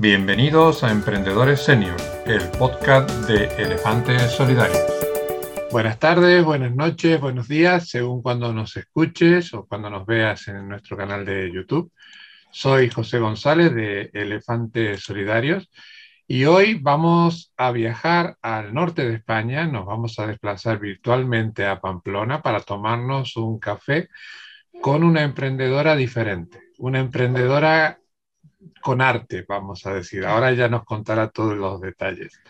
Bienvenidos 0.00 0.84
a 0.84 0.92
Emprendedores 0.92 1.64
Senior, 1.64 1.96
el 2.24 2.48
podcast 2.56 3.10
de 3.26 3.46
Elefantes 3.60 4.30
Solidarios. 4.30 4.78
Buenas 5.72 5.98
tardes, 5.98 6.44
buenas 6.44 6.72
noches, 6.72 7.20
buenos 7.20 7.48
días, 7.48 7.88
según 7.88 8.22
cuando 8.22 8.52
nos 8.52 8.76
escuches 8.76 9.52
o 9.54 9.66
cuando 9.66 9.90
nos 9.90 10.06
veas 10.06 10.46
en 10.46 10.68
nuestro 10.68 10.96
canal 10.96 11.24
de 11.24 11.50
YouTube. 11.52 11.90
Soy 12.52 12.90
José 12.90 13.18
González 13.18 13.74
de 13.74 14.10
Elefantes 14.14 15.02
Solidarios 15.02 15.68
y 16.28 16.44
hoy 16.44 16.74
vamos 16.74 17.52
a 17.56 17.72
viajar 17.72 18.36
al 18.40 18.72
norte 18.72 19.04
de 19.04 19.16
España, 19.16 19.66
nos 19.66 19.84
vamos 19.84 20.16
a 20.20 20.28
desplazar 20.28 20.78
virtualmente 20.78 21.66
a 21.66 21.80
Pamplona 21.80 22.40
para 22.40 22.60
tomarnos 22.60 23.36
un 23.36 23.58
café 23.58 24.10
con 24.80 25.02
una 25.02 25.24
emprendedora 25.24 25.96
diferente, 25.96 26.60
una 26.78 27.00
emprendedora 27.00 27.98
con 28.80 29.00
arte, 29.00 29.44
vamos 29.48 29.86
a 29.86 29.94
decir. 29.94 30.24
Ahora 30.24 30.52
ya 30.52 30.68
nos 30.68 30.84
contará 30.84 31.30
todos 31.30 31.56
los 31.56 31.80
detalles. 31.80 32.40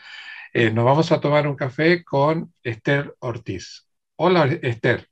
Eh, 0.52 0.70
nos 0.70 0.84
vamos 0.84 1.12
a 1.12 1.20
tomar 1.20 1.46
un 1.46 1.56
café 1.56 2.04
con 2.04 2.52
Esther 2.62 3.14
Ortiz. 3.20 3.86
Hola, 4.16 4.46
Esther. 4.62 5.08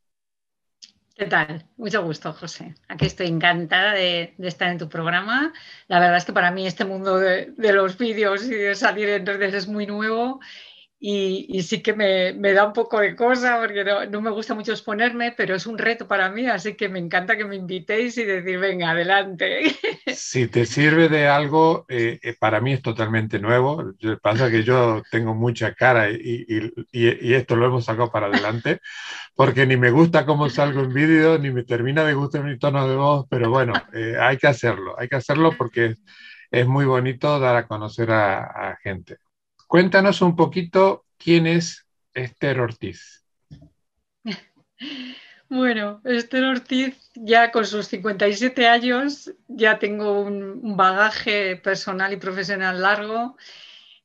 ¿Qué 1.15 1.25
tal? 1.27 1.67
Mucho 1.77 2.03
gusto, 2.03 2.33
José. 2.33 2.75
Aquí 2.89 3.07
estoy 3.07 3.29
encantada 3.29 3.93
de, 3.93 4.35
estar 4.39 4.71
en 4.71 4.79
tu 4.79 4.89
programa. 4.89 5.53
La 5.89 5.99
verdad 5.99 6.19
es 6.19 6.27
que 6.27 6.33
para 6.33 6.51
mí 6.51 6.67
este 6.67 6.85
mundo 6.85 7.19
de, 7.19 7.53
de 7.57 7.73
los 7.73 7.97
vídeos 7.97 8.45
y 8.45 8.55
de 8.55 8.75
salir 8.75 9.09
en 9.09 9.25
redes 9.25 9.55
es 9.55 9.67
muy 9.67 9.87
nuevo 9.87 10.41
y, 10.99 11.63
sí 11.63 11.83
que 11.83 11.93
me, 11.93 12.33
da 12.53 12.67
un 12.67 12.73
poco 12.73 13.01
de 13.01 13.15
cosa 13.15 13.59
porque 13.61 13.85
no, 14.11 14.21
me 14.23 14.31
gusta 14.31 14.55
mucho 14.55 14.73
exponerme, 14.73 15.33
pero 15.37 15.55
es 15.55 15.67
un 15.67 15.77
reto 15.77 16.09
para 16.09 16.31
mí, 16.31 16.47
así 16.47 16.75
que 16.75 16.89
me 16.89 16.99
encanta 16.99 17.37
que 17.37 17.45
me 17.45 17.57
invitéis 17.57 18.17
y 18.17 18.25
decir, 18.25 18.59
venga, 18.59 18.91
adelante. 18.91 19.63
Si 20.07 20.47
te 20.49 20.65
sirve 20.65 21.09
de 21.09 21.27
algo, 21.27 21.85
eh, 21.89 22.19
eh, 22.23 22.35
para 22.39 22.61
mí 22.61 22.73
es 22.73 22.81
totalmente 22.81 23.39
nuevo. 23.39 23.93
Pasa 24.23 24.51
que 24.51 24.63
yo 24.63 25.03
tengo 25.11 25.35
mucha 25.35 25.75
cara 25.75 26.11
y, 26.11 26.47
y, 26.93 27.35
esto 27.35 27.57
lo 27.57 27.67
hemos 27.67 27.85
sacado 27.85 28.11
para 28.11 28.27
adelante, 28.29 28.81
porque 29.35 29.67
ni 29.67 29.77
me 29.77 29.91
gusta 29.91 30.25
cómo 30.25 30.49
salgo 30.49 30.81
en 30.83 30.95
vídeo, 30.95 31.39
ni 31.39 31.51
me 31.51 31.65
termina 31.65 32.05
de 32.05 32.15
gustar 32.15 32.45
mi 32.45 32.59
tono 32.59 32.89
de 32.89 32.97
voz, 32.97 33.27
pero 33.29 33.51
bueno, 33.51 33.75
eh, 33.93 34.17
hay 34.19 34.39
que 34.39 34.47
hacerlo, 34.47 34.99
hay 34.99 35.09
que 35.09 35.17
hacerlo 35.17 35.53
porque 35.59 35.97
es 36.51 36.67
muy 36.67 36.85
bonito 36.87 37.39
dar 37.39 37.57
a 37.57 37.67
conocer 37.67 38.11
a, 38.11 38.71
a 38.71 38.77
gente. 38.77 39.19
Cuéntanos 39.77 40.23
un 40.23 40.35
poquito 40.37 41.05
quién 41.19 41.47
es 41.47 41.87
Esther 42.15 42.61
Ortiz. 42.61 43.27
Bueno, 45.51 46.01
Esther 46.03 46.45
Ortiz 46.45 47.11
ya 47.15 47.53
con 47.53 47.67
sus 47.67 47.87
57 47.89 48.67
años 48.67 49.31
ya 49.47 49.79
tengo 49.79 50.21
un, 50.21 50.79
bagaje 50.79 51.57
personal 51.57 52.11
y 52.15 52.17
profesional 52.17 52.81
largo 52.81 53.37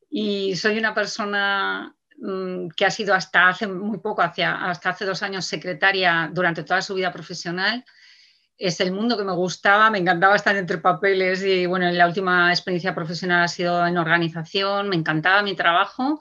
y 0.09 0.57
soy 0.57 0.77
una 0.77 0.93
persona 0.93 1.95
mm, 2.17 2.67
que 2.75 2.85
ha 2.85 2.91
sido 2.91 3.15
hasta 3.15 3.47
hace 3.47 3.65
muy 3.65 3.99
poco, 3.99 4.21
hasta 4.21 4.89
hace 4.89 5.05
dos 5.05 5.23
años 5.23 5.45
secretaria 5.45 6.29
durante 6.33 6.63
toda 6.63 6.81
su 6.81 6.95
vida 6.95 7.13
profesional 7.13 7.85
es 8.61 8.79
el 8.79 8.91
mundo 8.91 9.17
que 9.17 9.23
me 9.23 9.33
gustaba, 9.33 9.89
me 9.89 9.97
encantaba 9.97 10.35
estar 10.35 10.55
entre 10.55 10.77
papeles 10.77 11.43
y 11.43 11.65
bueno, 11.65 11.89
la 11.89 12.05
última 12.05 12.51
experiencia 12.51 12.93
profesional 12.93 13.43
ha 13.43 13.47
sido 13.47 13.85
en 13.87 13.97
organización, 13.97 14.87
me 14.87 14.95
encantaba 14.95 15.41
mi 15.41 15.55
trabajo, 15.55 16.19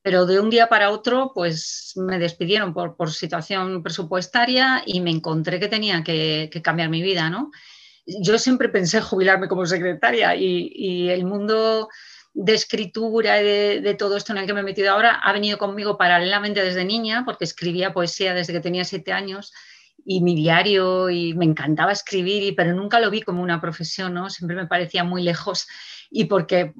pero 0.00 0.24
de 0.24 0.38
un 0.38 0.48
día 0.48 0.68
para 0.68 0.90
otro 0.90 1.32
pues 1.34 1.94
me 1.96 2.20
despidieron 2.20 2.72
por, 2.72 2.96
por 2.96 3.10
situación 3.10 3.82
presupuestaria 3.82 4.84
y 4.86 5.00
me 5.00 5.10
encontré 5.10 5.58
que 5.58 5.66
tenía 5.66 6.04
que, 6.04 6.48
cambiar 6.62 6.88
mi 6.88 7.02
vida, 7.02 7.28
¿no? 7.30 7.50
Yo 8.06 8.38
siempre 8.38 8.68
pensé 8.68 9.00
jubilarme 9.00 9.48
como 9.48 9.66
secretaria 9.66 10.36
y, 10.36 11.08
el 11.10 11.24
mundo 11.24 11.88
de 12.32 12.54
escritura 12.54 13.40
y 13.40 13.44
de, 13.44 13.80
de, 13.80 13.94
todo 13.94 14.16
esto 14.16 14.32
en 14.32 14.38
el 14.38 14.46
que 14.46 14.54
me 14.54 14.60
he 14.60 14.64
metido 14.64 14.92
ahora 14.92 15.16
ha 15.16 15.32
venido 15.32 15.58
conmigo 15.58 15.98
paralelamente 15.98 16.62
desde 16.62 16.84
niña, 16.84 17.24
porque 17.24 17.44
escribía 17.44 17.92
poesía 17.92 18.34
desde 18.34 18.52
que 18.52 18.60
tenía 18.60 18.84
siete 18.84 19.12
años 19.12 19.52
y 20.04 20.20
mi 20.20 20.34
diario 20.34 21.10
y 21.10 21.34
me 21.34 21.44
encantaba 21.44 21.92
escribir, 21.92 22.54
pero 22.56 22.74
nunca 22.74 23.00
lo 23.00 23.10
vi 23.10 23.22
como 23.22 23.42
una 23.42 23.60
profesión, 23.60 24.14
¿no? 24.14 24.30
Siempre 24.30 24.56
me 24.56 24.66
parecía 24.66 25.04
muy 25.04 25.22
lejos 25.22 25.66
y 26.14 26.26
porque, 26.26 26.74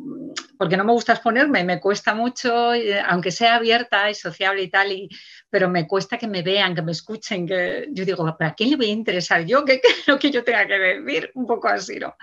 porque 0.58 0.76
no 0.76 0.84
me 0.84 0.92
gusta 0.92 1.14
exponerme, 1.14 1.64
me 1.64 1.80
cuesta 1.80 2.14
mucho, 2.14 2.72
aunque 3.06 3.30
sea 3.30 3.56
abierta 3.56 4.10
y 4.10 4.14
sociable 4.14 4.62
y 4.62 4.68
tal, 4.68 4.92
y, 4.92 5.08
pero 5.48 5.70
me 5.70 5.86
cuesta 5.86 6.18
que 6.18 6.28
me 6.28 6.42
vean, 6.42 6.74
que 6.74 6.82
me 6.82 6.92
escuchen, 6.92 7.46
que 7.46 7.88
yo 7.92 8.04
digo, 8.04 8.24
¿para 8.36 8.54
quién 8.54 8.70
le 8.70 8.76
voy 8.76 8.86
a 8.90 8.92
interesar 8.92 9.46
yo? 9.46 9.64
¿Qué, 9.64 9.80
es 9.82 10.06
lo 10.06 10.18
que 10.18 10.30
yo 10.30 10.44
tenga 10.44 10.66
que 10.66 10.78
decir? 10.78 11.30
Un 11.34 11.46
poco 11.46 11.68
así, 11.68 11.98
¿no? 11.98 12.14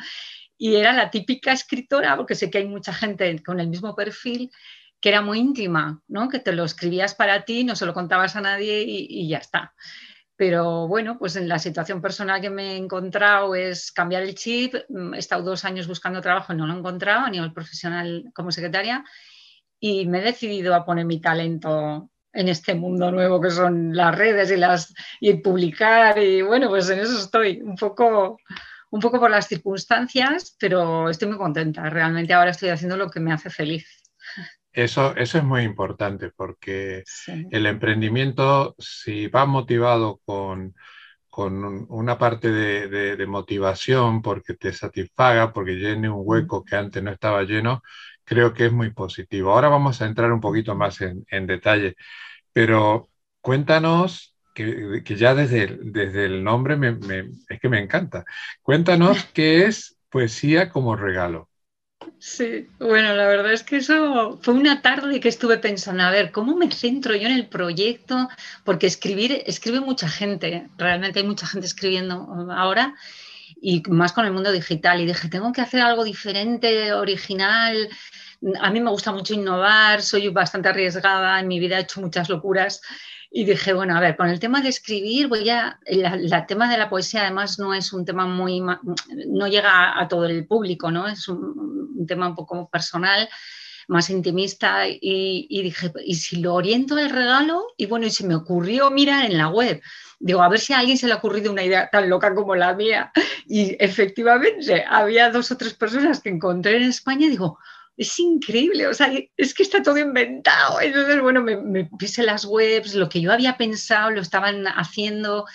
Y 0.56 0.76
era 0.76 0.94
la 0.94 1.10
típica 1.10 1.52
escritora, 1.52 2.16
porque 2.16 2.36
sé 2.36 2.52
que 2.52 2.60
hay 2.60 2.68
mucha 2.68 2.94
gente 2.94 3.42
con 3.42 3.60
el 3.60 3.70
mismo 3.70 3.96
perfil, 3.96 4.52
que 5.02 5.10
era 5.10 5.22
muy 5.22 5.40
íntima, 5.40 6.02
¿no? 6.08 6.30
Que 6.30 6.40
te 6.40 6.52
lo 6.52 6.64
escribías 6.64 7.16
para 7.16 7.44
ti, 7.44 7.64
no 7.64 7.76
se 7.76 7.88
lo 7.88 7.94
contabas 7.96 8.36
a 8.36 8.42
nadie 8.42 8.84
y, 8.84 9.08
y 9.10 9.30
ya 9.30 9.38
está. 9.38 9.74
Pero 10.40 10.88
bueno, 10.88 11.18
pues 11.20 11.36
en 11.36 11.50
la 11.50 11.60
situación 11.60 12.02
personal 12.02 12.40
que 12.40 12.50
me 12.50 12.72
he 12.72 12.78
encontrado 12.78 13.56
es 13.56 13.92
cambiar 13.92 14.24
el 14.24 14.36
chip. 14.36 14.74
Mm, 14.88 15.14
he 15.14 15.18
estado 15.18 15.44
dos 15.44 15.66
años 15.66 15.86
buscando 15.86 16.22
trabajo 16.22 16.54
y 16.54 16.56
no 16.56 16.66
lo 16.66 16.74
he 16.74 16.78
encontrado 16.78 17.26
a 17.26 17.30
nivel 17.30 17.52
profesional 17.52 18.32
como 18.34 18.50
secretaria 18.50 19.04
y 19.82 20.06
me 20.08 20.20
he 20.20 20.22
decidido 20.22 20.74
a 20.76 20.86
poner 20.86 21.04
mi 21.04 21.20
talento 21.20 22.10
en 22.32 22.48
este 22.48 22.74
mundo 22.74 23.12
nuevo 23.12 23.42
que 23.42 23.52
son 23.52 23.94
las 23.94 24.18
redes 24.18 24.50
y, 24.52 24.56
las, 24.56 24.94
y 25.20 25.34
publicar 25.34 26.18
y 26.20 26.42
bueno, 26.42 26.70
pues 26.70 26.90
en 26.90 27.00
eso 27.00 27.20
estoy 27.20 27.60
un 27.62 27.76
poco, 27.76 28.38
un 28.92 29.02
poco 29.02 29.20
por 29.20 29.30
las 29.30 29.46
circunstancias, 29.46 30.56
pero 30.58 31.10
estoy 31.10 31.28
muy 31.28 31.38
contenta. 31.38 31.90
Realmente 31.90 32.34
ahora 32.34 32.52
estoy 32.52 32.70
haciendo 32.70 32.96
lo 32.96 33.10
que 33.10 33.20
me 33.20 33.34
hace 33.34 33.50
feliz. 33.50 33.99
Eso, 34.72 35.16
eso 35.16 35.38
es 35.40 35.44
muy 35.44 35.64
importante 35.64 36.30
porque 36.30 37.04
el 37.50 37.66
emprendimiento, 37.66 38.76
si 38.78 39.28
va 39.28 39.46
motivado 39.46 40.22
con, 40.26 40.76
con 41.30 41.86
una 41.90 42.18
parte 42.18 42.52
de, 42.52 43.26
motivación 43.28 44.22
porque 44.22 44.56
te 44.56 44.74
satisfaga, 44.74 45.54
porque 45.54 45.76
llene 45.76 46.10
un 46.10 46.22
hueco 46.24 46.64
que 46.64 46.76
antes 46.76 47.02
no 47.02 47.12
estaba 47.12 47.44
lleno, 47.44 47.82
creo 48.24 48.54
que 48.54 48.66
es 48.68 48.72
muy 48.72 48.92
positivo. 48.92 49.52
Ahora 49.52 49.70
vamos 49.70 50.02
a 50.02 50.06
entrar 50.06 50.32
un 50.32 50.42
poquito 50.42 50.76
más 50.76 51.00
en, 51.02 51.48
detalle, 51.48 51.96
pero 52.54 53.10
cuéntanos, 53.42 54.36
que, 54.54 55.04
ya 55.06 55.34
desde, 55.36 55.78
desde 55.82 56.26
el 56.26 56.44
nombre 56.44 56.78
es 57.50 57.60
que 57.60 57.70
me 57.70 57.80
encanta, 57.80 58.26
cuéntanos 58.62 59.26
qué 59.34 59.66
es 59.66 59.98
poesía 60.10 60.70
como 60.70 60.96
regalo. 60.96 61.49
Sí, 62.20 62.68
bueno, 62.80 63.14
la 63.14 63.28
verdad 63.28 63.52
es 63.52 63.64
que 63.64 63.78
eso 63.78 64.40
fue 64.42 64.54
una 64.54 64.82
tarde 64.82 65.20
que 65.20 65.28
estuve 65.30 65.58
pensando, 65.58 66.04
a 66.04 66.12
ver, 66.12 66.32
¿cómo 66.32 66.56
me 66.56 66.72
centro 66.72 67.16
yo 67.16 67.28
en 67.28 67.34
el 67.34 67.48
proyecto? 67.48 68.30
Porque 68.64 68.88
escribir, 68.88 69.44
escribe 69.46 69.82
mucha 69.82 70.08
gente, 70.08 70.70
realmente 70.78 71.20
hay 71.20 71.26
mucha 71.26 71.46
gente 71.46 71.68
escribiendo 71.68 72.28
ahora 72.52 72.96
y 73.62 73.84
más 73.90 74.14
con 74.14 74.26
el 74.26 74.32
mundo 74.32 74.52
digital. 74.52 75.02
Y 75.02 75.06
dije, 75.06 75.28
tengo 75.30 75.52
que 75.52 75.62
hacer 75.62 75.82
algo 75.82 76.04
diferente, 76.04 76.94
original. 76.94 77.90
A 78.62 78.72
mí 78.72 78.80
me 78.80 78.92
gusta 78.92 79.12
mucho 79.12 79.34
innovar, 79.34 80.02
soy 80.02 80.30
bastante 80.30 80.70
arriesgada, 80.70 81.40
en 81.40 81.48
mi 81.48 81.60
vida 81.60 81.78
he 81.78 81.82
hecho 81.82 82.02
muchas 82.02 82.30
locuras 82.30 82.82
y 83.32 83.46
dije, 83.46 83.74
bueno, 83.74 83.96
a 83.96 84.00
ver, 84.00 84.18
con 84.18 84.28
el 84.28 84.40
tema 84.40 84.62
de 84.62 84.70
escribir, 84.70 85.28
voy 85.28 85.48
a. 85.50 85.80
El 85.86 86.32
tema 86.48 86.70
de 86.70 86.78
la 86.78 86.90
poesía, 86.90 87.22
además, 87.22 87.60
no 87.60 87.76
es 87.76 87.94
un 87.94 88.04
tema 88.04 88.26
muy. 88.26 88.60
no 88.60 89.48
llega 89.48 90.00
a, 90.00 90.08
todo 90.08 90.26
el 90.26 90.48
público, 90.48 90.90
¿no? 90.90 91.08
Es 91.08 91.28
un, 91.28 92.06
tema 92.08 92.30
un 92.30 92.36
poco 92.36 92.68
personal, 92.70 93.30
más 93.88 94.10
intimista. 94.10 94.88
Y, 94.88 95.62
dije, 95.62 95.92
¿y 96.04 96.16
si 96.16 96.38
lo 96.38 96.56
oriento 96.56 96.96
al 96.96 97.12
regalo? 97.12 97.68
Y 97.78 97.86
bueno, 97.86 98.08
y 98.08 98.12
se 98.12 98.26
me 98.26 98.34
ocurrió 98.34 98.90
mirar 98.90 99.26
en 99.26 99.38
la 99.38 99.50
web. 99.50 99.80
Digo, 100.20 100.42
a 100.42 100.50
ver 100.50 100.60
si 100.60 100.74
a 100.74 100.80
alguien 100.80 100.98
se 100.98 101.06
le 101.06 101.14
ha 101.14 101.18
ocurrido 101.18 101.52
una 101.52 101.64
idea 101.64 101.88
tan 101.92 102.10
loca 102.10 102.34
como 102.34 102.56
la 102.56 102.74
mía. 102.74 103.12
Y 103.46 103.76
efectivamente, 103.80 104.84
había 104.90 105.30
dos 105.30 105.52
o 105.52 105.58
tres 105.58 105.76
personas 105.76 106.20
que 106.20 106.30
encontré 106.30 106.78
en 106.78 106.84
España 106.84 107.28
y 107.28 107.30
digo, 107.30 107.60
es 108.00 108.18
increíble, 108.18 108.88
o 108.88 108.94
sea, 108.94 109.12
es 109.36 109.54
que 109.54 109.62
está 109.62 109.84
todo 109.84 109.98
inventado. 109.98 110.80
Entonces, 110.80 111.22
bueno, 111.22 111.42
me, 111.42 111.84
puse 111.84 112.24
las 112.24 112.46
webs, 112.46 112.96
lo 112.96 113.10
que 113.10 113.20
yo 113.20 113.34
había 113.34 113.58
pensado 113.58 114.10
lo 114.12 114.22
estaban 114.22 114.66
haciendo 114.68 115.46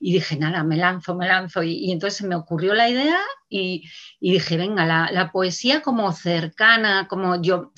y 0.00 0.14
dije, 0.14 0.36
nada, 0.36 0.64
me 0.64 0.76
lanzo, 0.76 1.14
me 1.14 1.28
lanzo. 1.28 1.62
Y, 1.62 1.92
entonces 1.92 2.26
me 2.26 2.34
ocurrió 2.34 2.74
la 2.74 2.88
idea 2.88 3.20
y, 3.48 3.88
dije, 4.20 4.56
venga, 4.56 4.84
la, 4.84 5.30
poesía 5.30 5.80
como 5.80 6.10
cercana, 6.12 7.06
como 7.06 7.40
yo, 7.40 7.70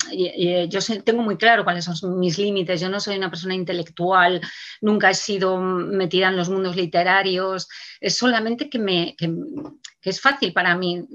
yo 0.69 0.79
tengo 1.03 1.21
muy 1.21 1.37
claro 1.37 1.63
cuáles 1.63 1.85
son 1.85 2.17
mis 2.17 2.39
límites, 2.39 2.81
yo 2.81 2.89
no 2.89 2.99
soy 2.99 3.17
una 3.17 3.29
persona 3.29 3.53
intelectual, 3.53 4.41
nunca 4.81 5.11
he 5.11 5.13
sido 5.13 5.61
metida 5.61 6.29
en 6.29 6.37
los 6.37 6.49
mundos 6.49 6.75
literarios, 6.75 7.67
es 8.01 8.17
solamente 8.17 8.71
que, 8.71 8.79
me, 8.79 9.15
que 9.15 9.29
es 10.09 10.19
fácil 10.19 10.51
para 10.51 10.75
mí 10.75 11.05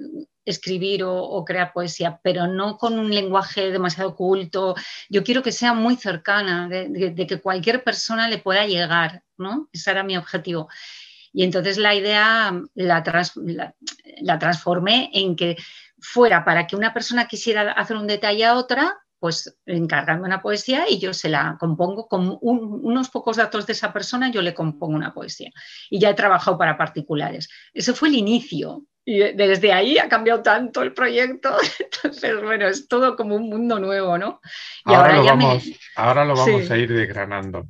escribir 0.50 1.02
o, 1.05 1.44
crear 1.44 1.73
poesía, 1.73 2.20
pero 2.23 2.47
no 2.47 2.76
con 2.76 2.99
un 2.99 3.11
lenguaje 3.14 3.70
demasiado 3.70 4.14
culto. 4.14 4.75
Yo 5.08 5.25
quiero 5.25 5.43
que 5.43 5.52
sea 5.52 5.73
muy 5.73 5.97
cercana, 5.97 6.69
de, 6.69 7.26
que 7.26 7.41
cualquier 7.41 7.82
persona 7.82 8.29
le 8.29 8.38
pueda 8.38 8.67
llegar, 8.67 9.23
¿no? 9.38 9.69
Ese 9.73 9.91
era 9.91 10.02
mi 10.02 10.17
objetivo. 10.17 10.69
Y 11.32 11.44
entonces 11.44 11.79
la 11.79 11.94
idea 11.94 12.52
la, 12.75 14.38
transformé 14.38 15.11
en 15.12 15.37
que 15.37 15.56
fuera 16.00 16.44
para 16.44 16.67
que 16.67 16.76
una 16.76 16.93
persona 16.93 17.29
quisiera 17.29 17.73
hacer 17.73 17.96
un 17.96 18.06
detalle 18.06 18.44
a 18.44 18.56
otra, 18.56 18.99
pues 19.20 19.55
encargarme 19.67 20.26
una 20.26 20.41
poesía 20.41 20.88
y 20.88 20.99
yo 20.99 21.12
se 21.12 21.29
la 21.29 21.56
compongo 21.61 22.08
con 22.08 22.38
unos 22.41 23.11
pocos 23.11 23.37
datos 23.37 23.67
de 23.67 23.75
esa 23.75 23.93
persona, 23.93 24.31
yo 24.31 24.41
le 24.41 24.55
compongo 24.55 24.94
una 24.94 25.12
poesía. 25.12 25.50
Y 25.91 26.00
ya 26.00 26.11
he 26.11 26.14
trabajado 26.14 26.56
para 26.56 26.79
particulares. 26.79 27.49
Ese 27.75 27.93
fue 27.93 28.08
el 28.08 28.14
inicio. 28.14 28.87
Y 29.11 29.19
desde 29.33 29.73
ahí 29.73 29.99
ha 29.99 30.09
cambiado 30.09 30.41
tanto 30.41 30.83
el 30.83 30.93
proyecto. 30.93 31.57
Entonces, 31.81 32.41
bueno, 32.41 32.69
es 32.69 32.87
todo 32.87 33.17
como 33.17 33.35
un 33.35 33.49
mundo 33.49 33.81
nuevo, 33.81 34.17
¿no? 34.17 34.41
Y 34.87 34.95
ahora, 34.95 35.17
lo 35.17 35.25
vamos, 35.25 35.65
ahora 35.97 36.25
lo 36.25 36.37
vamos 36.37 36.71
a 36.71 36.77
ir 36.77 36.93
desgranando. 36.93 37.67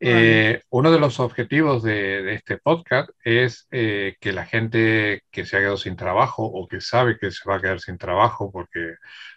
Eh, 0.00 0.62
uno 0.70 0.90
de 0.90 0.98
los 0.98 1.20
objetivos 1.20 1.84
de, 1.84 2.34
este 2.34 2.56
podcast 2.58 3.10
es 3.22 3.68
eh, 3.70 4.16
que 4.18 4.32
la 4.32 4.46
gente 4.46 5.22
que 5.30 5.46
se 5.46 5.56
ha 5.56 5.60
quedado 5.60 5.76
sin 5.76 5.94
trabajo 5.94 6.42
o 6.44 6.66
que 6.66 6.80
sabe 6.80 7.18
que 7.18 7.30
se 7.30 7.48
va 7.48 7.56
a 7.56 7.60
quedar 7.60 7.78
sin 7.78 7.96
trabajo 7.96 8.50
porque 8.50 8.94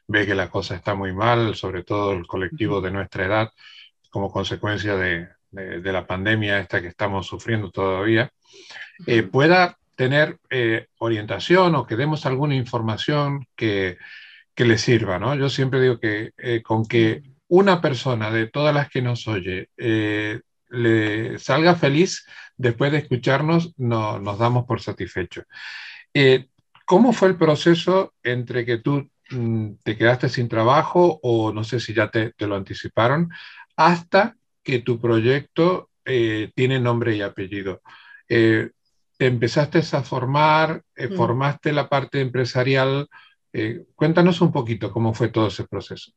ve 0.08 0.26
que 0.26 0.34
la 0.34 0.50
cosa 0.50 0.74
está 0.74 0.96
muy 0.96 1.14
mal, 1.14 1.54
sobre 1.54 1.84
todo 1.84 2.14
el 2.14 2.26
colectivo 2.26 2.82
de 2.82 2.90
nuestra 2.90 3.26
edad, 3.26 3.50
como 4.10 4.32
consecuencia 4.32 4.96
de, 4.96 5.28
la 5.52 6.08
pandemia 6.08 6.58
esta 6.58 6.82
que 6.82 6.88
estamos 6.88 7.28
sufriendo 7.28 7.70
todavía, 7.70 8.32
eh, 9.06 9.22
pueda 9.22 9.78
tener 9.96 10.40
orientación 11.00 11.76
o 11.76 11.86
que 11.86 11.96
demos 11.96 12.26
alguna 12.26 12.56
información 12.56 13.48
que, 13.56 13.98
que 14.56 14.66
le 14.66 14.78
sirva. 14.78 15.20
¿no? 15.20 15.36
Yo 15.36 15.50
siempre 15.50 15.82
digo 15.82 16.00
que 16.00 16.32
con 16.64 16.86
que 16.86 17.24
una 17.48 17.82
persona 17.82 18.32
de 18.32 18.48
todas 18.48 18.74
las 18.74 18.90
que 18.90 19.02
nos 19.02 19.28
oye 19.28 19.70
le 20.74 21.38
salga 21.40 21.76
feliz 21.76 22.26
después 22.58 22.92
de 22.92 23.00
escucharnos, 23.00 23.74
no, 23.78 24.20
nos 24.20 24.40
damos 24.40 24.66
por 24.66 24.82
satisfechos. 24.82 25.46
Eh, 26.14 26.48
¿Cómo 26.86 27.14
fue 27.14 27.30
el 27.30 27.38
proceso 27.38 28.14
entre 28.24 28.66
que 28.66 28.80
tú 28.80 29.10
mm, 29.30 29.74
te 29.84 29.98
quedaste 29.98 30.30
sin 30.30 30.50
trabajo 30.50 31.20
o 31.24 31.54
no 31.54 31.64
sé 31.64 31.80
si 31.80 31.94
ya 31.94 32.10
te, 32.10 32.34
lo 32.40 32.56
anticiparon, 32.56 33.30
hasta 33.76 34.36
que 34.64 34.80
tu 34.80 35.00
proyecto 35.00 35.90
eh, 36.06 36.52
tiene 36.56 36.80
nombre 36.80 37.16
y 37.16 37.22
apellido? 37.22 37.82
Eh, 39.24 39.28
¿Te 39.28 39.28
empezaste 39.28 39.80
a 39.80 40.04
formar? 40.04 40.84
Mm. 40.98 41.16
¿Formaste 41.16 41.72
la 41.72 41.88
parte 41.88 42.22
empresarial? 42.22 43.08
cuéntanos 43.94 44.42
un 44.42 44.52
poquito 44.52 44.92
cómo 44.92 45.14
fue 45.14 45.28
todo 45.28 45.46
ese 45.46 45.66
proceso. 45.68 46.12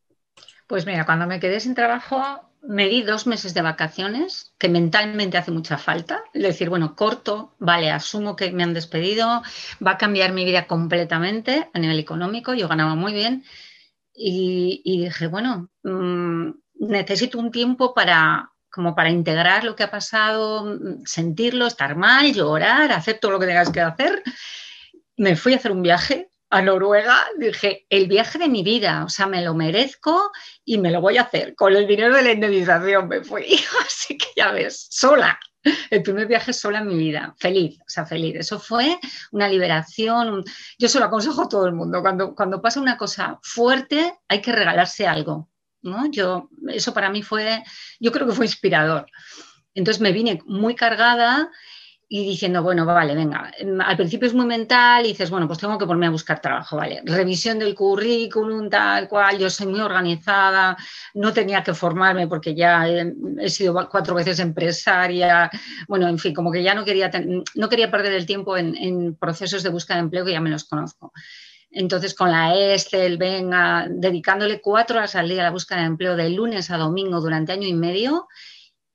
Pues 0.67 0.87
mira, 0.87 1.05
cuando 1.05 1.27
me 1.27 1.39
quedé 1.39 1.61
sin 1.61 1.75
trabajo, 1.75 2.19
me 2.63 2.89
di 2.89 3.03
dos 3.03 3.27
meses 3.27 3.53
de 3.53 3.61
vacaciones, 3.61 4.55
que 4.57 4.71
mentalmente 4.71 5.37
hace 5.37 5.51
mucha 5.51 5.77
falta. 5.77 6.23
Es 6.33 6.43
decir, 6.43 6.71
bueno, 6.71 6.97
corto, 6.97 7.55
vale, 7.59 7.91
asumo 7.91 8.37
que 8.37 8.53
me 8.53 8.63
han 8.63 8.73
despedido, 8.73 9.43
va 9.87 9.91
a 9.91 9.99
cambiar 9.99 10.33
mi 10.33 10.47
vida 10.47 10.67
completamente 10.67 11.69
a 11.75 11.79
nivel 11.79 11.99
económico, 11.99 12.55
yo 12.55 12.69
ganaba 12.69 12.95
muy 12.95 13.13
bien. 13.13 13.45
Y, 14.15 14.81
dije, 15.03 15.27
bueno, 15.27 15.69
mm, 15.83 16.53
necesito 16.81 17.39
un 17.39 17.51
tiempo 17.51 17.93
para 17.93 18.51
como 18.77 18.95
para 18.95 19.09
integrar 19.09 19.65
lo 19.65 19.75
que 19.75 19.85
ha 19.85 19.91
pasado, 19.91 20.79
sentirlo, 21.07 21.67
estar 21.67 21.97
mal, 21.97 22.31
llorar, 22.35 22.93
hacer 22.93 23.19
todo 23.19 23.33
lo 23.33 23.41
que 23.41 23.47
tengas 23.47 23.71
que 23.71 23.81
hacer. 23.81 24.23
Me 25.17 25.35
fui 25.35 25.55
a 25.55 25.57
hacer 25.57 25.73
un 25.73 25.81
viaje 25.81 26.29
a 26.51 26.61
Noruega, 26.61 27.25
dije, 27.39 27.87
el 27.89 28.07
viaje 28.07 28.39
de 28.39 28.51
mi 28.51 28.63
vida, 28.63 29.03
o 29.05 29.09
sea, 29.09 29.27
me 29.27 29.43
lo 29.43 29.55
merezco 29.55 30.31
y 30.63 30.77
me 30.77 30.91
lo 30.91 31.01
voy 31.01 31.17
a 31.17 31.23
hacer. 31.23 31.55
Con 31.55 31.75
el 31.75 31.87
dinero 31.87 32.15
de 32.15 32.23
la 32.23 32.33
indemnización 32.33 33.09
me 33.09 33.25
fui, 33.25 33.59
así 33.87 34.19
que 34.19 34.27
ya 34.37 34.53
ves, 34.53 34.89
sola. 34.91 35.41
El 35.91 36.03
primer 36.03 36.27
viaje 36.27 36.53
sola 36.53 36.81
en 36.81 36.89
mi 36.89 36.99
vida, 36.99 37.35
feliz, 37.39 37.81
o 37.81 37.89
sea, 37.89 38.05
feliz. 38.05 38.37
Eso 38.37 38.61
fue 38.61 38.99
una 39.33 39.49
liberación. 39.49 40.45
Yo 40.79 40.89
se 40.89 41.01
lo 41.01 41.07
aconsejo 41.07 41.45
a 41.45 41.49
todo 41.49 41.67
el 41.67 41.73
mundo. 41.73 42.03
Cuando, 42.03 42.35
cuando 42.35 42.61
pasa 42.61 42.79
una 42.79 42.99
cosa 42.99 43.41
fuerte, 43.43 44.13
hay 44.29 44.43
que 44.43 44.53
regalarse 44.53 45.07
algo. 45.07 45.49
¿No? 45.87 46.11
Yo, 46.11 46.51
eso 46.69 46.93
para 46.93 47.11
mí 47.11 47.23
fue, 47.23 47.63
yo 48.01 48.13
creo 48.13 48.27
que 48.27 48.35
fue 48.35 48.47
inspirador. 48.47 49.07
Entonces 49.75 50.01
me 50.01 50.13
vine 50.13 50.41
muy 50.47 50.75
cargada 50.75 51.51
y 52.09 52.25
diciendo, 52.25 52.63
bueno, 52.63 52.87
vale, 52.87 53.17
venga, 53.17 53.53
em, 53.59 53.81
al 53.81 53.97
principio 53.97 54.29
es 54.29 54.35
muy 54.35 54.47
mental 54.47 55.05
y 55.05 55.09
dices, 55.09 55.29
bueno, 55.29 55.49
pues 55.49 55.59
tengo 55.59 55.77
que 55.77 55.87
ponerme 55.87 56.07
a 56.07 56.11
buscar 56.11 56.41
trabajo, 56.41 56.77
vale, 56.77 57.03
revisión 57.05 57.59
del 57.59 57.75
currículum, 57.75 58.71
tal 58.71 59.09
cual, 59.09 59.39
yo 59.39 59.51
soy 59.51 59.67
muy 59.67 59.81
organizada, 59.81 60.77
no 61.15 61.33
tenía 61.33 61.65
que 61.65 61.75
formarme 61.75 62.29
porque 62.29 62.55
ya 62.55 62.87
he, 62.89 63.51
sido 63.51 63.89
cuatro 63.91 64.15
veces 64.15 64.39
empresaria, 64.39 65.51
bueno, 65.89 66.07
en 66.09 66.19
fin, 66.19 66.33
como 66.33 66.53
que 66.53 66.63
ya 66.63 66.75
no 66.75 66.85
quería, 66.85 67.11
no 67.55 67.69
quería 67.69 67.91
perder 67.91 68.13
el 68.13 68.27
tiempo 68.27 68.57
en, 68.57 68.77
en 68.77 69.17
procesos 69.17 69.65
de 69.65 69.71
búsqueda 69.71 69.97
de 69.97 70.03
empleo 70.05 70.25
que 70.25 70.33
ya 70.33 70.41
me 70.41 70.51
los 70.51 70.65
conozco. 70.65 71.13
Entonces, 71.71 72.15
con 72.15 72.31
la 72.31 72.55
Excel, 72.55 73.19
venga, 73.19 73.87
dedicándole 73.89 74.61
cuatro 74.61 74.99
horas 74.99 75.15
al 75.15 75.29
día 75.29 75.43
a 75.43 75.45
la 75.45 75.51
búsqueda 75.51 75.81
de 75.81 75.87
empleo 75.87 76.17
de 76.17 76.31
lunes 76.31 76.71
a 76.71 76.77
domingo 76.77 77.21
durante 77.21 77.53
año 77.53 77.69
y 77.69 77.75
medio, 77.75 78.29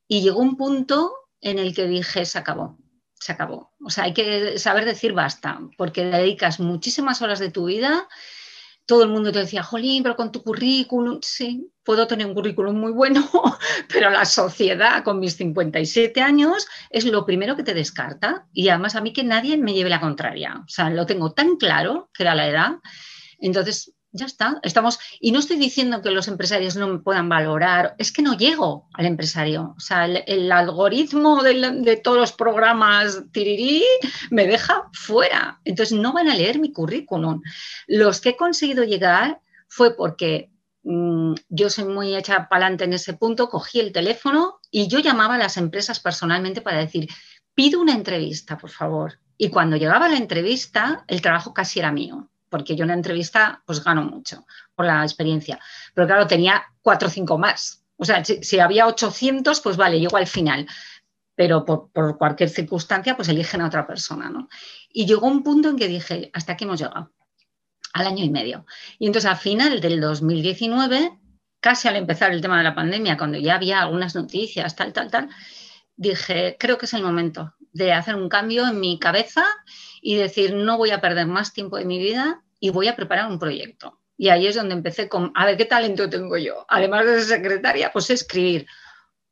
y 0.08 0.22
llegó 0.22 0.40
un 0.40 0.56
punto 0.56 1.12
en 1.40 1.58
el 1.58 1.74
que 1.74 1.86
dije, 1.86 2.24
se 2.24 2.38
acabó 2.38 2.78
se 3.22 3.32
acabó. 3.32 3.70
O 3.84 3.88
sea, 3.88 4.04
hay 4.04 4.14
que 4.14 4.58
saber 4.58 4.84
decir 4.84 5.12
basta, 5.12 5.60
porque 5.78 6.04
dedicas 6.04 6.58
muchísimas 6.58 7.22
horas 7.22 7.38
de 7.38 7.52
tu 7.52 7.66
vida. 7.66 8.08
Todo 8.86 9.04
el 9.04 9.10
mundo 9.10 9.32
te 9.32 9.38
decía, 9.38 9.62
jolín, 9.62 10.02
pero 10.02 10.16
con 10.16 10.32
tu 10.32 10.42
currículum, 10.42 11.20
sí, 11.22 11.70
puedo 11.84 12.06
tener 12.06 12.26
un 12.26 12.34
currículum 12.34 12.78
muy 12.78 12.92
bueno, 12.92 13.28
pero 13.92 14.10
la 14.10 14.24
sociedad 14.24 15.04
con 15.04 15.20
mis 15.20 15.36
57 15.36 16.20
años 16.20 16.66
es 16.90 17.04
lo 17.04 17.24
primero 17.24 17.56
que 17.56 17.62
te 17.62 17.74
descarta. 17.74 18.46
Y 18.52 18.68
además 18.68 18.96
a 18.96 19.00
mí 19.00 19.12
que 19.12 19.24
nadie 19.24 19.56
me 19.56 19.74
lleve 19.74 19.90
la 19.90 20.00
contraria. 20.00 20.62
O 20.64 20.68
sea, 20.68 20.90
lo 20.90 21.06
tengo 21.06 21.32
tan 21.32 21.56
claro 21.56 22.10
que 22.12 22.24
era 22.24 22.34
la 22.34 22.48
edad. 22.48 22.72
Entonces, 23.38 23.94
ya 24.12 24.26
está, 24.26 24.60
estamos, 24.62 24.98
y 25.20 25.32
no 25.32 25.38
estoy 25.38 25.56
diciendo 25.56 26.02
que 26.02 26.10
los 26.10 26.28
empresarios 26.28 26.76
no 26.76 26.86
me 26.86 26.98
puedan 26.98 27.28
valorar, 27.30 27.94
es 27.98 28.12
que 28.12 28.20
no 28.20 28.36
llego 28.36 28.88
al 28.92 29.06
empresario. 29.06 29.74
O 29.76 29.80
sea, 29.80 30.04
el, 30.04 30.52
algoritmo 30.52 31.42
de, 31.42 31.96
todos 31.96 32.18
los 32.18 32.32
programas 32.32 33.22
tirirí 33.32 33.82
me 34.30 34.46
deja 34.46 34.90
fuera. 34.92 35.60
Entonces 35.64 35.98
no 35.98 36.12
van 36.12 36.28
a 36.28 36.34
leer 36.34 36.58
mi 36.58 36.72
currículum. 36.72 37.40
Los 37.86 38.20
que 38.20 38.30
he 38.30 38.36
conseguido 38.36 38.84
llegar 38.84 39.40
fue 39.68 39.96
porque 39.96 40.50
mm, 40.82 41.34
yo 41.48 41.70
soy 41.70 41.86
muy 41.86 42.14
hecha 42.14 42.48
para 42.48 42.66
adelante 42.66 42.84
en 42.84 42.92
ese 42.92 43.14
punto, 43.14 43.48
cogí 43.48 43.80
el 43.80 43.92
teléfono 43.92 44.60
y 44.70 44.88
yo 44.88 44.98
llamaba 44.98 45.36
a 45.36 45.38
las 45.38 45.56
empresas 45.56 46.00
personalmente 46.00 46.60
para 46.60 46.78
decir, 46.78 47.08
pido 47.54 47.80
una 47.80 47.94
entrevista, 47.94 48.58
por 48.58 48.70
favor. 48.70 49.20
Y 49.38 49.48
cuando 49.48 49.76
llegaba 49.76 50.08
la 50.08 50.18
entrevista, 50.18 51.04
el 51.08 51.22
trabajo 51.22 51.54
casi 51.54 51.78
era 51.80 51.90
mío 51.90 52.28
porque 52.52 52.76
yo 52.76 52.84
en 52.84 52.88
la 52.88 52.94
entrevista 52.94 53.62
pues 53.64 53.82
gano 53.82 54.02
mucho 54.02 54.44
por 54.74 54.84
la 54.84 55.02
experiencia. 55.02 55.58
Pero 55.94 56.06
claro, 56.06 56.26
tenía 56.26 56.62
cuatro 56.82 57.08
o 57.08 57.10
cinco 57.10 57.38
más. 57.38 57.82
O 57.96 58.04
sea, 58.04 58.22
si, 58.24 58.60
había 58.60 58.86
800, 58.86 59.60
pues 59.60 59.78
vale, 59.78 59.98
llego 59.98 60.18
al 60.18 60.26
final. 60.26 60.68
Pero 61.34 61.64
por, 61.64 62.18
cualquier 62.18 62.50
circunstancia, 62.50 63.16
pues 63.16 63.28
eligen 63.30 63.62
a 63.62 63.66
otra 63.66 63.86
persona, 63.86 64.28
¿no? 64.28 64.48
Y 64.90 65.06
llegó 65.06 65.26
un 65.26 65.42
punto 65.42 65.70
en 65.70 65.78
que 65.78 65.88
dije, 65.88 66.30
hasta 66.34 66.52
aquí 66.52 66.64
hemos 66.64 66.78
llegado, 66.78 67.10
al 67.94 68.06
año 68.06 68.22
y 68.22 68.28
medio. 68.28 68.66
Y 68.98 69.06
entonces, 69.06 69.30
al 69.30 69.38
final 69.38 69.80
del 69.80 70.00
2019, 70.00 71.18
casi 71.60 71.88
al 71.88 71.96
empezar 71.96 72.32
el 72.32 72.42
tema 72.42 72.58
de 72.58 72.64
la 72.64 72.74
pandemia, 72.74 73.16
cuando 73.16 73.38
ya 73.38 73.54
había 73.54 73.80
algunas 73.80 74.14
noticias, 74.14 74.76
tal, 74.76 74.92
tal, 74.92 75.10
tal, 75.10 75.30
dije, 75.96 76.56
creo 76.60 76.76
que 76.76 76.86
es 76.86 76.92
el 76.92 77.02
momento 77.02 77.54
de 77.72 77.92
hacer 77.92 78.16
un 78.16 78.28
cambio 78.28 78.66
en 78.66 78.78
mi 78.80 78.98
cabeza 78.98 79.44
y 80.02 80.16
decir, 80.16 80.52
no 80.52 80.76
voy 80.76 80.90
a 80.90 81.00
perder 81.00 81.26
más 81.28 81.54
tiempo 81.54 81.78
de 81.78 81.86
mi 81.86 81.98
vida 81.98 82.42
y 82.58 82.70
voy 82.70 82.88
a 82.88 82.96
preparar 82.96 83.30
un 83.30 83.38
proyecto. 83.38 84.00
Y 84.18 84.28
ahí 84.28 84.46
es 84.46 84.56
donde 84.56 84.74
empecé 84.74 85.08
con, 85.08 85.32
a 85.34 85.46
ver, 85.46 85.56
¿qué 85.56 85.64
talento 85.64 86.10
tengo 86.10 86.36
yo? 86.36 86.66
Además 86.68 87.06
de 87.06 87.20
ser 87.20 87.38
secretaria, 87.38 87.92
pues 87.92 88.10
escribir. 88.10 88.66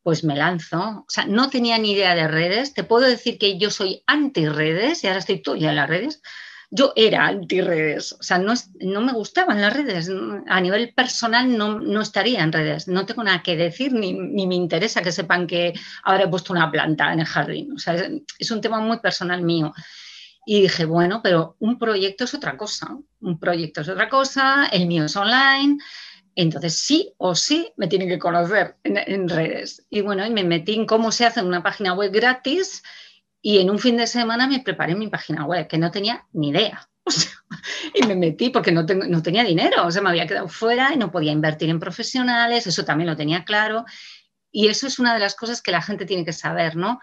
Pues 0.03 0.25
me 0.25 0.35
lanzo. 0.35 0.79
O 0.79 1.07
sea, 1.09 1.27
no 1.27 1.51
tenía 1.51 1.77
ni 1.77 1.93
idea 1.93 2.15
de 2.15 2.27
redes. 2.27 2.73
Te 2.73 2.85
puedo 2.85 3.07
decir 3.07 3.39
que 3.39 3.59
yo 3.59 3.71
soy 3.71 4.03
anti 4.07 4.49
redes 4.49 5.05
y 5.05 5.09
ahora 5.09 5.19
estoy 5.19 5.43
todo 5.43 5.57
ya 5.57 5.71
en 5.71 5.77
las 5.77 5.89
redes. 5.89 6.23
Yo 6.71 6.93
era 6.97 7.27
anti 7.27 7.61
redes. 7.61 8.15
O 8.15 8.23
sea, 8.23 8.39
no, 8.39 8.55
no 8.81 9.01
me 9.03 9.13
gustaban 9.13 9.61
las 9.61 9.75
redes. 9.75 10.11
A 10.49 10.61
nivel 10.61 10.95
personal 10.95 11.57
no, 11.57 11.79
no 11.81 12.01
estaría 12.01 12.43
en 12.43 12.53
redes. 12.53 12.89
No 12.89 13.05
tengo 13.05 13.23
nada 13.23 13.43
que 13.43 13.57
decir 13.57 13.93
ni, 13.93 14.13
ni, 14.15 14.47
me 14.47 14.55
interesa 14.55 15.03
que 15.03 15.13
sepan 15.13 15.47
que 15.47 15.75
ahora 16.05 16.25
he 16.25 16.29
puesto 16.29 16.53
una 16.53 16.71
planta 16.71 17.13
en 17.13 17.21
el 17.21 17.27
jardín. 17.27 17.75
O 17.75 17.79
sea, 17.79 17.95
es, 17.95 18.11
es 18.39 18.51
un 18.51 18.61
tema 18.61 18.81
muy 18.81 19.01
personal 19.01 19.43
mío. 19.43 19.75
Y 20.47 20.63
dije, 20.63 20.85
bueno, 20.85 21.21
pero 21.23 21.57
un 21.59 21.79
proyecto 21.79 22.25
es 22.25 22.35
otra 22.35 22.57
cosa, 22.57 22.97
un 23.21 23.39
proyecto 23.39 23.83
es 23.83 23.89
otra 23.89 24.09
cosa, 24.09 24.67
el 24.73 24.87
mío 24.87 25.05
es 25.05 25.17
online, 25.17 25.79
entonces 26.35 26.79
sí 26.79 27.13
o 27.19 27.35
sí 27.35 27.73
me 27.77 27.87
tienen 27.87 28.09
que 28.09 28.19
conocer 28.19 28.77
en, 28.85 29.29
redes. 29.29 29.87
Y 29.91 30.01
bueno, 30.01 30.25
y 30.25 30.31
me 30.31 30.45
metí 30.45 30.75
en 30.75 30.87
cómo 30.87 31.13
se 31.13 31.27
hace 31.27 31.43
una 31.43 31.63
página 31.63 31.93
web 31.93 32.13
gratis 32.13 32.83
y 33.43 33.59
en 33.59 33.71
un 33.71 33.79
fin 33.79 33.97
de 33.97 34.07
semana 34.07 34.47
me 34.47 34.61
preparé 34.61 34.95
mi 34.95 35.09
página 35.09 35.45
web, 35.45 35.67
que 35.67 35.79
no 35.79 35.91
tenía 35.91 36.27
ni 36.33 36.51
idea. 36.51 36.89
y 37.95 38.07
me 38.07 38.15
metí 38.15 38.51
porque 38.51 38.73
no, 38.73 38.87
tengo, 38.87 39.05
no 39.07 39.23
tenía 39.23 39.45
dinero, 39.45 39.87
o 39.87 39.91
sea, 39.91 40.03
me 40.03 40.11
había 40.11 40.27
quedado 40.27 40.49
fuera 40.49 40.93
y 40.95 40.97
no 40.97 41.11
podía 41.11 41.33
invertir 41.33 41.69
en 41.69 41.81
profesionales, 41.81 42.67
eso 42.67 42.85
también 42.85 43.09
lo 43.09 43.17
tenía 43.17 43.45
claro. 43.45 43.85
Y 44.53 44.69
eso 44.69 44.87
es 44.87 44.99
una 44.99 45.15
de 45.15 45.21
las 45.21 45.35
cosas 45.35 45.63
que 45.63 45.71
la 45.71 45.83
gente 45.83 46.07
tiene 46.07 46.25
que 46.25 46.33
saber, 46.33 46.77
¿no? 46.77 47.01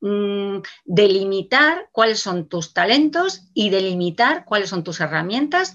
Mm, 0.00 0.58
delimitar 0.84 1.88
cuáles 1.90 2.20
son 2.20 2.48
tus 2.48 2.74
talentos 2.74 3.48
y 3.54 3.70
delimitar 3.70 4.44
cuáles 4.44 4.68
son 4.68 4.84
tus 4.84 5.00
herramientas 5.00 5.74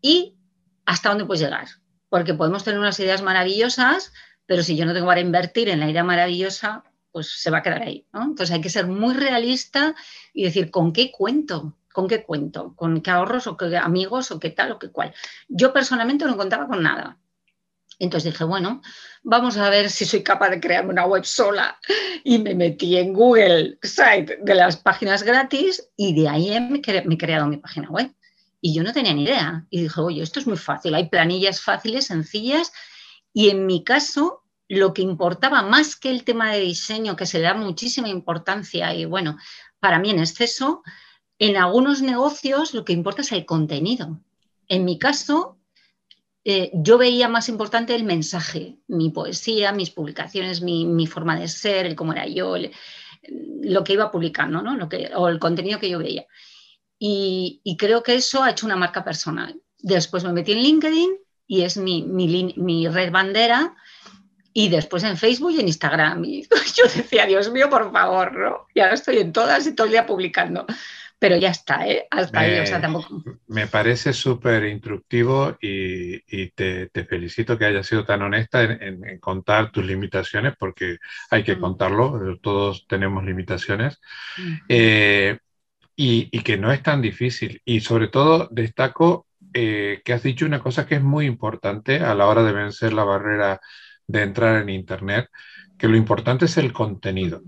y 0.00 0.36
hasta 0.84 1.10
dónde 1.10 1.24
puedes 1.24 1.42
llegar. 1.42 1.68
Porque 2.08 2.34
podemos 2.34 2.64
tener 2.64 2.80
unas 2.80 2.98
ideas 2.98 3.22
maravillosas, 3.22 4.12
pero 4.46 4.62
si 4.62 4.76
yo 4.76 4.84
no 4.84 4.92
tengo 4.92 5.06
para 5.06 5.20
invertir 5.20 5.68
en 5.68 5.80
la 5.80 5.88
idea 5.88 6.02
maravillosa, 6.02 6.84
pues 7.12 7.40
se 7.40 7.50
va 7.50 7.58
a 7.58 7.62
quedar 7.62 7.82
ahí. 7.82 8.06
Entonces 8.12 8.50
hay 8.50 8.60
que 8.60 8.68
ser 8.68 8.86
muy 8.88 9.14
realista 9.14 9.94
y 10.34 10.44
decir, 10.44 10.70
¿con 10.70 10.92
qué 10.92 11.12
cuento? 11.12 11.78
¿Con 11.92 12.08
qué 12.08 12.24
cuento? 12.24 12.74
¿Con 12.74 13.00
qué 13.00 13.10
ahorros 13.10 13.46
o 13.46 13.56
qué 13.56 13.76
amigos 13.76 14.32
o 14.32 14.40
qué 14.40 14.50
tal 14.50 14.72
o 14.72 14.78
qué 14.78 14.90
cual? 14.90 15.14
Yo 15.48 15.72
personalmente 15.72 16.24
no 16.24 16.36
contaba 16.36 16.66
con 16.66 16.82
nada. 16.82 17.18
Entonces 18.02 18.32
dije, 18.32 18.42
bueno, 18.42 18.82
vamos 19.22 19.56
a 19.56 19.70
ver 19.70 19.88
si 19.88 20.04
soy 20.04 20.24
capaz 20.24 20.50
de 20.50 20.58
crearme 20.58 20.90
una 20.90 21.06
web 21.06 21.24
sola. 21.24 21.78
Y 22.24 22.38
me 22.38 22.52
metí 22.52 22.96
en 22.96 23.12
Google 23.12 23.78
Site 23.80 24.38
de 24.42 24.54
las 24.56 24.76
páginas 24.76 25.22
gratis 25.22 25.88
y 25.96 26.12
de 26.12 26.28
ahí 26.28 26.60
me, 26.60 26.80
he 26.80 27.18
creado 27.18 27.46
mi 27.46 27.58
página 27.58 27.88
web. 27.90 28.12
Y 28.60 28.74
yo 28.74 28.82
no 28.82 28.92
tenía 28.92 29.14
ni 29.14 29.22
idea. 29.22 29.66
Y 29.70 29.82
dije, 29.82 30.00
oye, 30.00 30.20
esto 30.20 30.40
es 30.40 30.48
muy 30.48 30.56
fácil. 30.56 30.96
Hay 30.96 31.10
planillas 31.10 31.60
fáciles, 31.60 32.06
sencillas. 32.06 32.72
Y 33.32 33.50
en 33.50 33.66
mi 33.66 33.84
caso, 33.84 34.42
lo 34.66 34.94
que 34.94 35.02
importaba 35.02 35.62
más 35.62 35.94
que 35.94 36.10
el 36.10 36.24
tema 36.24 36.52
de 36.52 36.58
diseño, 36.58 37.14
que 37.14 37.26
se 37.26 37.38
le 37.38 37.44
da 37.44 37.54
muchísima 37.54 38.08
importancia 38.08 38.92
y 38.94 39.04
bueno, 39.04 39.38
para 39.78 40.00
mí 40.00 40.10
en 40.10 40.18
exceso, 40.18 40.82
en 41.38 41.56
algunos 41.56 42.02
negocios 42.02 42.74
lo 42.74 42.84
que 42.84 42.94
importa 42.94 43.22
es 43.22 43.30
el 43.30 43.46
contenido. 43.46 44.18
En 44.66 44.84
mi 44.84 44.98
caso, 44.98 45.61
eh, 46.44 46.70
yo 46.74 46.98
veía 46.98 47.28
más 47.28 47.48
importante 47.48 47.94
el 47.94 48.04
mensaje, 48.04 48.76
mi 48.88 49.10
poesía, 49.10 49.72
mis 49.72 49.90
publicaciones, 49.90 50.60
mi, 50.60 51.06
forma 51.06 51.38
de 51.38 51.48
ser, 51.48 51.86
el 51.86 51.94
cómo 51.94 52.12
era 52.12 52.26
yo, 52.26 52.56
lo 53.62 53.84
que 53.84 53.92
iba 53.92 54.10
publicando, 54.10 54.60
¿no? 54.60 54.76
lo 54.76 54.88
que, 54.88 55.10
o 55.14 55.28
el 55.28 55.38
contenido 55.38 55.78
que 55.78 55.90
yo 55.90 55.98
veía. 55.98 56.26
Y, 56.98 57.76
creo 57.78 58.02
que 58.02 58.14
eso 58.14 58.42
ha 58.42 58.50
hecho 58.50 58.66
una 58.66 58.76
marca 58.76 59.04
personal. 59.04 59.60
Después 59.78 60.24
me 60.24 60.32
metí 60.32 60.52
en 60.52 60.62
LinkedIn 60.62 61.10
y 61.46 61.62
es 61.62 61.76
mi, 61.76 62.02
mi 62.02 62.88
red 62.88 63.10
bandera. 63.10 63.74
Y 64.54 64.68
después 64.68 65.02
en 65.02 65.16
Facebook 65.16 65.52
y 65.52 65.60
en 65.60 65.66
Instagram. 65.66 66.24
Y 66.24 66.42
yo 66.76 66.84
decía, 66.84 67.26
Dios 67.26 67.50
mío, 67.50 67.70
por 67.70 67.90
favor, 67.90 68.32
¿no? 68.36 68.66
Y 68.74 68.80
ahora 68.80 68.94
estoy 68.94 69.18
en 69.18 69.32
todas 69.32 69.66
y 69.66 69.74
todo 69.74 69.86
el 69.86 69.92
día 69.92 70.06
publicando 70.06 70.66
pero 71.22 71.36
ya 71.36 71.50
está, 71.50 71.86
¿eh? 71.86 72.08
Hasta 72.10 72.40
me, 72.40 72.46
ahí, 72.46 72.58
o 72.58 72.66
sea, 72.66 72.80
tampoco. 72.80 73.22
Me 73.46 73.68
parece 73.68 74.12
súper 74.12 74.64
instructivo 74.64 75.56
y, 75.60 76.48
te, 76.48 76.90
felicito 77.08 77.56
que 77.56 77.66
hayas 77.66 77.86
sido 77.86 78.04
tan 78.04 78.22
honesta 78.22 78.64
en, 78.64 79.20
contar 79.20 79.70
tus 79.70 79.84
limitaciones, 79.84 80.54
porque 80.58 80.98
hay 81.30 81.44
que 81.44 81.54
mm. 81.54 81.60
contarlo, 81.60 82.38
todos 82.42 82.88
tenemos 82.88 83.24
limitaciones, 83.24 84.00
eh, 84.68 85.38
y, 85.94 86.42
que 86.42 86.56
no 86.56 86.72
es 86.72 86.82
tan 86.82 87.00
difícil. 87.00 87.62
Y 87.64 87.78
sobre 87.82 88.08
todo 88.08 88.48
destaco 88.50 89.28
eh, 89.54 90.02
que 90.04 90.14
has 90.14 90.24
dicho 90.24 90.44
una 90.44 90.58
cosa 90.58 90.86
que 90.86 90.96
es 90.96 91.02
muy 91.04 91.26
importante 91.26 92.00
a 92.00 92.16
la 92.16 92.26
hora 92.26 92.42
de 92.42 92.52
vencer 92.52 92.92
la 92.92 93.04
barrera 93.04 93.60
de 94.08 94.22
entrar 94.22 94.60
en 94.60 94.70
Internet, 94.70 95.28
que 95.78 95.86
lo 95.86 95.96
importante 95.96 96.46
es 96.46 96.56
el 96.56 96.72
contenido. 96.72 97.42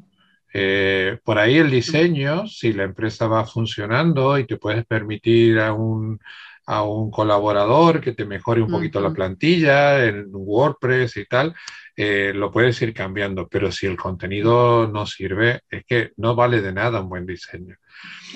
Eh, 0.56 1.18
por 1.24 1.36
ahí 1.36 1.58
el 1.58 1.68
diseño, 1.68 2.46
si 2.46 2.72
la 2.72 2.84
empresa 2.84 3.26
va 3.26 3.44
funcionando 3.44 4.38
y 4.38 4.46
te 4.46 4.56
puedes 4.56 4.86
permitir 4.86 5.58
a 5.58 5.72
un, 5.72 6.20
a 6.66 6.84
un 6.84 7.10
colaborador 7.10 8.00
que 8.00 8.12
te 8.12 8.24
mejore 8.24 8.62
un 8.62 8.70
poquito 8.70 9.00
la 9.00 9.12
plantilla 9.12 10.04
en 10.04 10.28
WordPress 10.30 11.16
y 11.16 11.26
tal, 11.26 11.56
eh, 11.96 12.32
lo 12.32 12.52
puedes 12.52 12.80
ir 12.82 12.94
cambiando, 12.94 13.48
pero 13.48 13.72
si 13.72 13.86
el 13.86 13.96
contenido 13.96 14.86
no 14.86 15.06
sirve, 15.06 15.62
es 15.68 15.84
que 15.84 16.12
no 16.18 16.36
vale 16.36 16.62
de 16.62 16.72
nada 16.72 17.00
un 17.00 17.08
buen 17.08 17.26
diseño. 17.26 17.76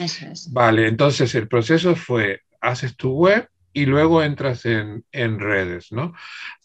Eso 0.01 0.27
es. 0.27 0.53
Vale, 0.53 0.89
entonces 0.89 1.33
el 1.37 1.47
proceso 1.47 1.95
fue, 1.95 2.41
haces 2.61 2.97
tu 2.97 3.13
web 3.13 3.49
y 3.73 3.87
luego 3.87 4.25
entras 4.25 4.67
en, 4.67 5.05
en 5.13 5.39
redes, 5.39 5.93
¿no? 5.93 6.15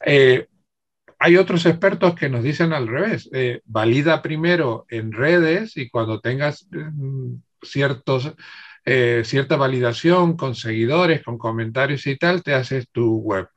Eh, 0.04 0.48
hay 1.24 1.38
otros 1.38 1.66
expertos 1.66 2.16
que 2.16 2.28
nos 2.28 2.44
dicen 2.44 2.74
al 2.74 2.86
revés, 2.86 3.30
eh, 3.32 3.62
valida 3.64 4.22
primero 4.22 4.86
en 4.90 5.14
redes 5.14 5.78
y 5.78 5.90
cuando 5.90 6.20
tengas 6.20 6.68
mm, 6.70 7.36
eh, 8.84 9.22
cierta 9.24 9.56
validación 9.56 10.36
con 10.36 10.54
seguidores, 10.54 11.24
con 11.24 11.38
comentarios 11.38 12.06
y 12.08 12.18
tal, 12.18 12.44
te 12.44 12.54
haces 12.54 12.90
tu 12.92 13.20
web. 13.20 13.48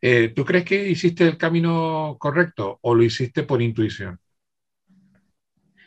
Eh, 0.00 0.28
¿Tú 0.28 0.44
crees 0.44 0.64
que 0.64 0.88
hiciste 0.88 1.24
el 1.24 1.36
camino 1.36 2.16
correcto 2.20 2.78
o 2.82 2.94
lo 2.94 3.02
hiciste 3.02 3.42
por 3.42 3.62
intuición? 3.62 4.20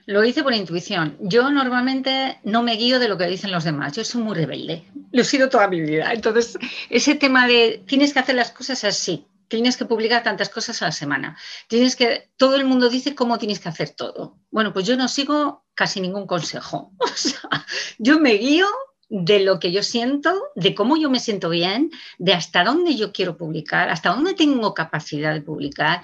Lo 0.07 0.25
hice 0.25 0.43
por 0.43 0.53
intuición. 0.53 1.15
Yo 1.21 1.49
normalmente 1.49 2.39
no 2.43 2.61
me 2.61 2.75
guío 2.75 2.99
de 2.99 3.07
lo 3.07 3.17
que 3.17 3.27
dicen 3.27 3.51
los 3.51 3.63
demás. 3.63 3.95
Yo 3.95 4.03
soy 4.03 4.21
muy 4.21 4.35
rebelde. 4.35 4.83
Lo 5.13 5.21
he 5.21 5.25
sido 5.25 5.47
toda 5.47 5.69
mi 5.69 5.79
vida. 5.79 6.11
Entonces, 6.11 6.57
ese 6.89 7.15
tema 7.15 7.47
de 7.47 7.81
tienes 7.87 8.11
que 8.11 8.19
hacer 8.19 8.35
las 8.35 8.51
cosas 8.51 8.83
así 8.83 9.25
tienes 9.51 9.75
que 9.75 9.85
publicar 9.85 10.23
tantas 10.23 10.47
cosas 10.47 10.81
a 10.81 10.85
la 10.85 10.91
semana. 10.93 11.37
Tienes 11.67 11.97
que, 11.97 12.31
todo 12.37 12.55
el 12.55 12.63
mundo 12.63 12.89
dice 12.89 13.13
cómo 13.13 13.37
tienes 13.37 13.59
que 13.59 13.67
hacer 13.67 13.89
todo. 13.89 14.39
Bueno, 14.49 14.71
pues 14.71 14.87
yo 14.87 14.95
no 14.95 15.09
sigo 15.09 15.65
casi 15.75 15.99
ningún 15.99 16.25
consejo. 16.25 16.93
O 16.99 17.07
sea, 17.13 17.65
yo 17.99 18.19
me 18.19 18.33
guío 18.35 18.65
de 19.09 19.41
lo 19.41 19.59
que 19.59 19.73
yo 19.73 19.83
siento, 19.83 20.31
de 20.55 20.73
cómo 20.73 20.95
yo 20.95 21.09
me 21.09 21.19
siento 21.19 21.49
bien, 21.49 21.91
de 22.17 22.33
hasta 22.33 22.63
dónde 22.63 22.95
yo 22.95 23.11
quiero 23.11 23.35
publicar, 23.35 23.89
hasta 23.89 24.11
dónde 24.11 24.33
tengo 24.33 24.73
capacidad 24.73 25.33
de 25.33 25.41
publicar. 25.41 26.01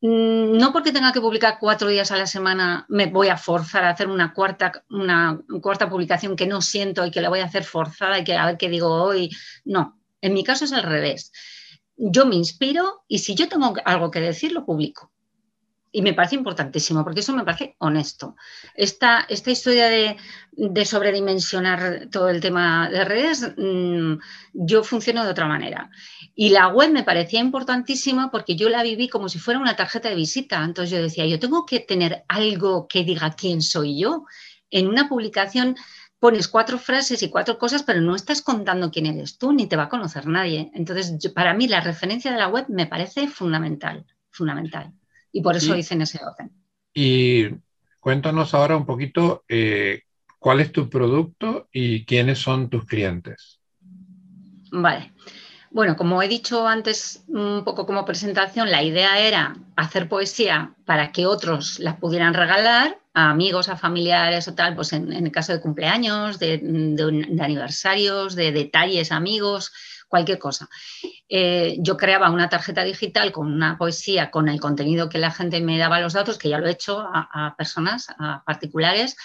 Mm, 0.00 0.56
no 0.56 0.72
porque 0.72 0.92
tenga 0.92 1.12
que 1.12 1.20
publicar 1.20 1.58
cuatro 1.58 1.88
días 1.88 2.12
a 2.12 2.16
la 2.16 2.28
semana 2.28 2.86
me 2.88 3.06
voy 3.06 3.26
a 3.26 3.36
forzar 3.36 3.84
a 3.84 3.90
hacer 3.90 4.06
una 4.06 4.32
cuarta, 4.32 4.84
una 4.88 5.40
cuarta 5.60 5.90
publicación 5.90 6.36
que 6.36 6.46
no 6.46 6.62
siento 6.62 7.04
y 7.04 7.10
que 7.10 7.20
la 7.20 7.28
voy 7.28 7.40
a 7.40 7.46
hacer 7.46 7.64
forzada 7.64 8.20
y 8.20 8.24
que 8.24 8.36
a 8.36 8.46
ver 8.46 8.56
qué 8.56 8.68
digo 8.68 9.02
hoy. 9.02 9.30
No, 9.64 10.00
en 10.20 10.32
mi 10.32 10.44
caso 10.44 10.64
es 10.64 10.72
al 10.72 10.84
revés 10.84 11.32
yo 11.98 12.26
me 12.26 12.36
inspiro 12.36 13.04
y 13.08 13.18
si 13.18 13.34
yo 13.34 13.48
tengo 13.48 13.74
algo 13.84 14.10
que 14.10 14.20
decir, 14.20 14.52
lo 14.52 14.64
publico. 14.64 15.10
Y 15.90 16.02
me 16.02 16.12
parece 16.12 16.36
importantísimo, 16.36 17.02
porque 17.02 17.20
eso 17.20 17.34
me 17.34 17.44
parece 17.44 17.74
honesto. 17.78 18.36
Esta, 18.74 19.26
esta 19.28 19.50
historia 19.50 19.88
de, 19.88 20.16
sobredimensionar 20.84 22.08
todo 22.12 22.28
el 22.28 22.40
tema 22.40 22.90
de 22.90 23.04
redes, 23.04 23.54
mm, 23.56 24.18
yo 24.52 24.84
funciono 24.84 25.24
de 25.24 25.30
otra 25.30 25.46
manera. 25.46 25.90
Y 26.34 26.50
la 26.50 26.68
web 26.68 26.92
me 26.92 27.04
parecía 27.04 27.40
importantísima 27.40 28.30
porque 28.30 28.54
yo 28.54 28.68
la 28.68 28.82
viví 28.82 29.08
como 29.08 29.28
si 29.28 29.38
fuera 29.38 29.58
una 29.58 29.76
tarjeta 29.76 30.10
de 30.10 30.14
visita. 30.14 30.62
Entonces 30.62 30.90
yo 30.90 31.02
decía, 31.02 31.26
yo 31.26 31.38
tengo 31.38 31.64
que 31.64 31.80
tener 31.80 32.22
algo 32.28 32.86
que 32.86 33.02
diga 33.02 33.34
quién 33.34 33.62
soy 33.62 33.98
yo. 33.98 34.26
En 34.70 34.88
una 34.88 35.08
publicación 35.08 35.74
pones 36.20 36.48
cuatro 36.48 36.78
frases 36.78 37.22
y 37.22 37.30
cuatro 37.30 37.58
cosas, 37.58 37.82
pero 37.82 38.00
no 38.00 38.14
estás 38.14 38.42
contando 38.42 38.90
quién 38.90 39.06
eres 39.06 39.38
tú, 39.38 39.52
ni 39.52 39.66
te 39.66 39.76
va 39.76 39.84
a 39.84 39.88
conocer 39.88 40.26
nadie. 40.26 40.70
Entonces, 40.74 41.32
para 41.32 41.54
mí 41.54 41.68
la 41.68 41.80
referencia 41.80 42.32
de 42.32 42.38
la 42.38 42.48
web 42.48 42.66
me 42.68 42.86
parece 42.86 43.28
fundamental, 43.28 44.04
fundamental. 44.30 44.92
Y 45.30 45.42
por 45.42 45.56
eso 45.56 45.76
hice 45.76 45.94
en 45.94 46.02
ese 46.02 46.20
orden. 46.24 46.50
Y 46.92 47.46
cuéntanos 48.00 48.54
ahora 48.54 48.76
un 48.76 48.86
poquito 48.86 49.44
eh, 49.48 50.02
cuál 50.38 50.60
es 50.60 50.72
tu 50.72 50.88
producto 50.88 51.68
y 51.72 52.04
quiénes 52.04 52.38
son 52.38 52.68
tus 52.68 52.84
clientes. 52.84 53.60
Vale. 54.72 55.12
Bueno, 55.70 55.96
como 55.96 56.22
he 56.22 56.28
dicho 56.28 56.66
antes, 56.66 57.24
un 57.28 57.62
poco 57.62 57.84
como 57.84 58.04
presentación, 58.04 58.70
la 58.70 58.82
idea 58.82 59.20
era 59.20 59.56
hacer 59.76 60.08
poesía 60.08 60.74
para 60.86 61.12
que 61.12 61.26
otros 61.26 61.78
la 61.78 61.98
pudieran 61.98 62.32
regalar 62.32 62.98
a 63.18 63.30
amigos, 63.30 63.68
a 63.68 63.76
familiares 63.76 64.46
o 64.46 64.54
tal, 64.54 64.76
pues 64.76 64.92
en, 64.92 65.12
el 65.12 65.32
caso 65.32 65.52
de 65.52 65.60
cumpleaños, 65.60 66.38
de, 66.38 66.52
aniversarios, 67.40 68.36
de 68.36 68.52
detalles, 68.52 69.10
amigos, 69.10 69.72
cualquier 70.06 70.38
cosa. 70.38 70.68
Eh, 71.28 71.76
yo 71.80 71.96
creaba 71.96 72.30
una 72.30 72.48
tarjeta 72.48 72.84
digital 72.84 73.32
con 73.32 73.52
una 73.52 73.76
poesía, 73.76 74.30
con 74.30 74.48
el 74.48 74.60
contenido 74.60 75.08
que 75.08 75.18
la 75.18 75.32
gente 75.32 75.60
me 75.60 75.78
daba 75.78 76.00
los 76.00 76.12
datos, 76.12 76.38
que 76.38 76.48
ya 76.48 76.58
lo 76.58 76.68
he 76.68 76.70
hecho 76.70 77.00
a, 77.00 77.28
a 77.32 77.56
personas, 77.56 78.06
a 78.18 78.44
particulares, 78.44 79.16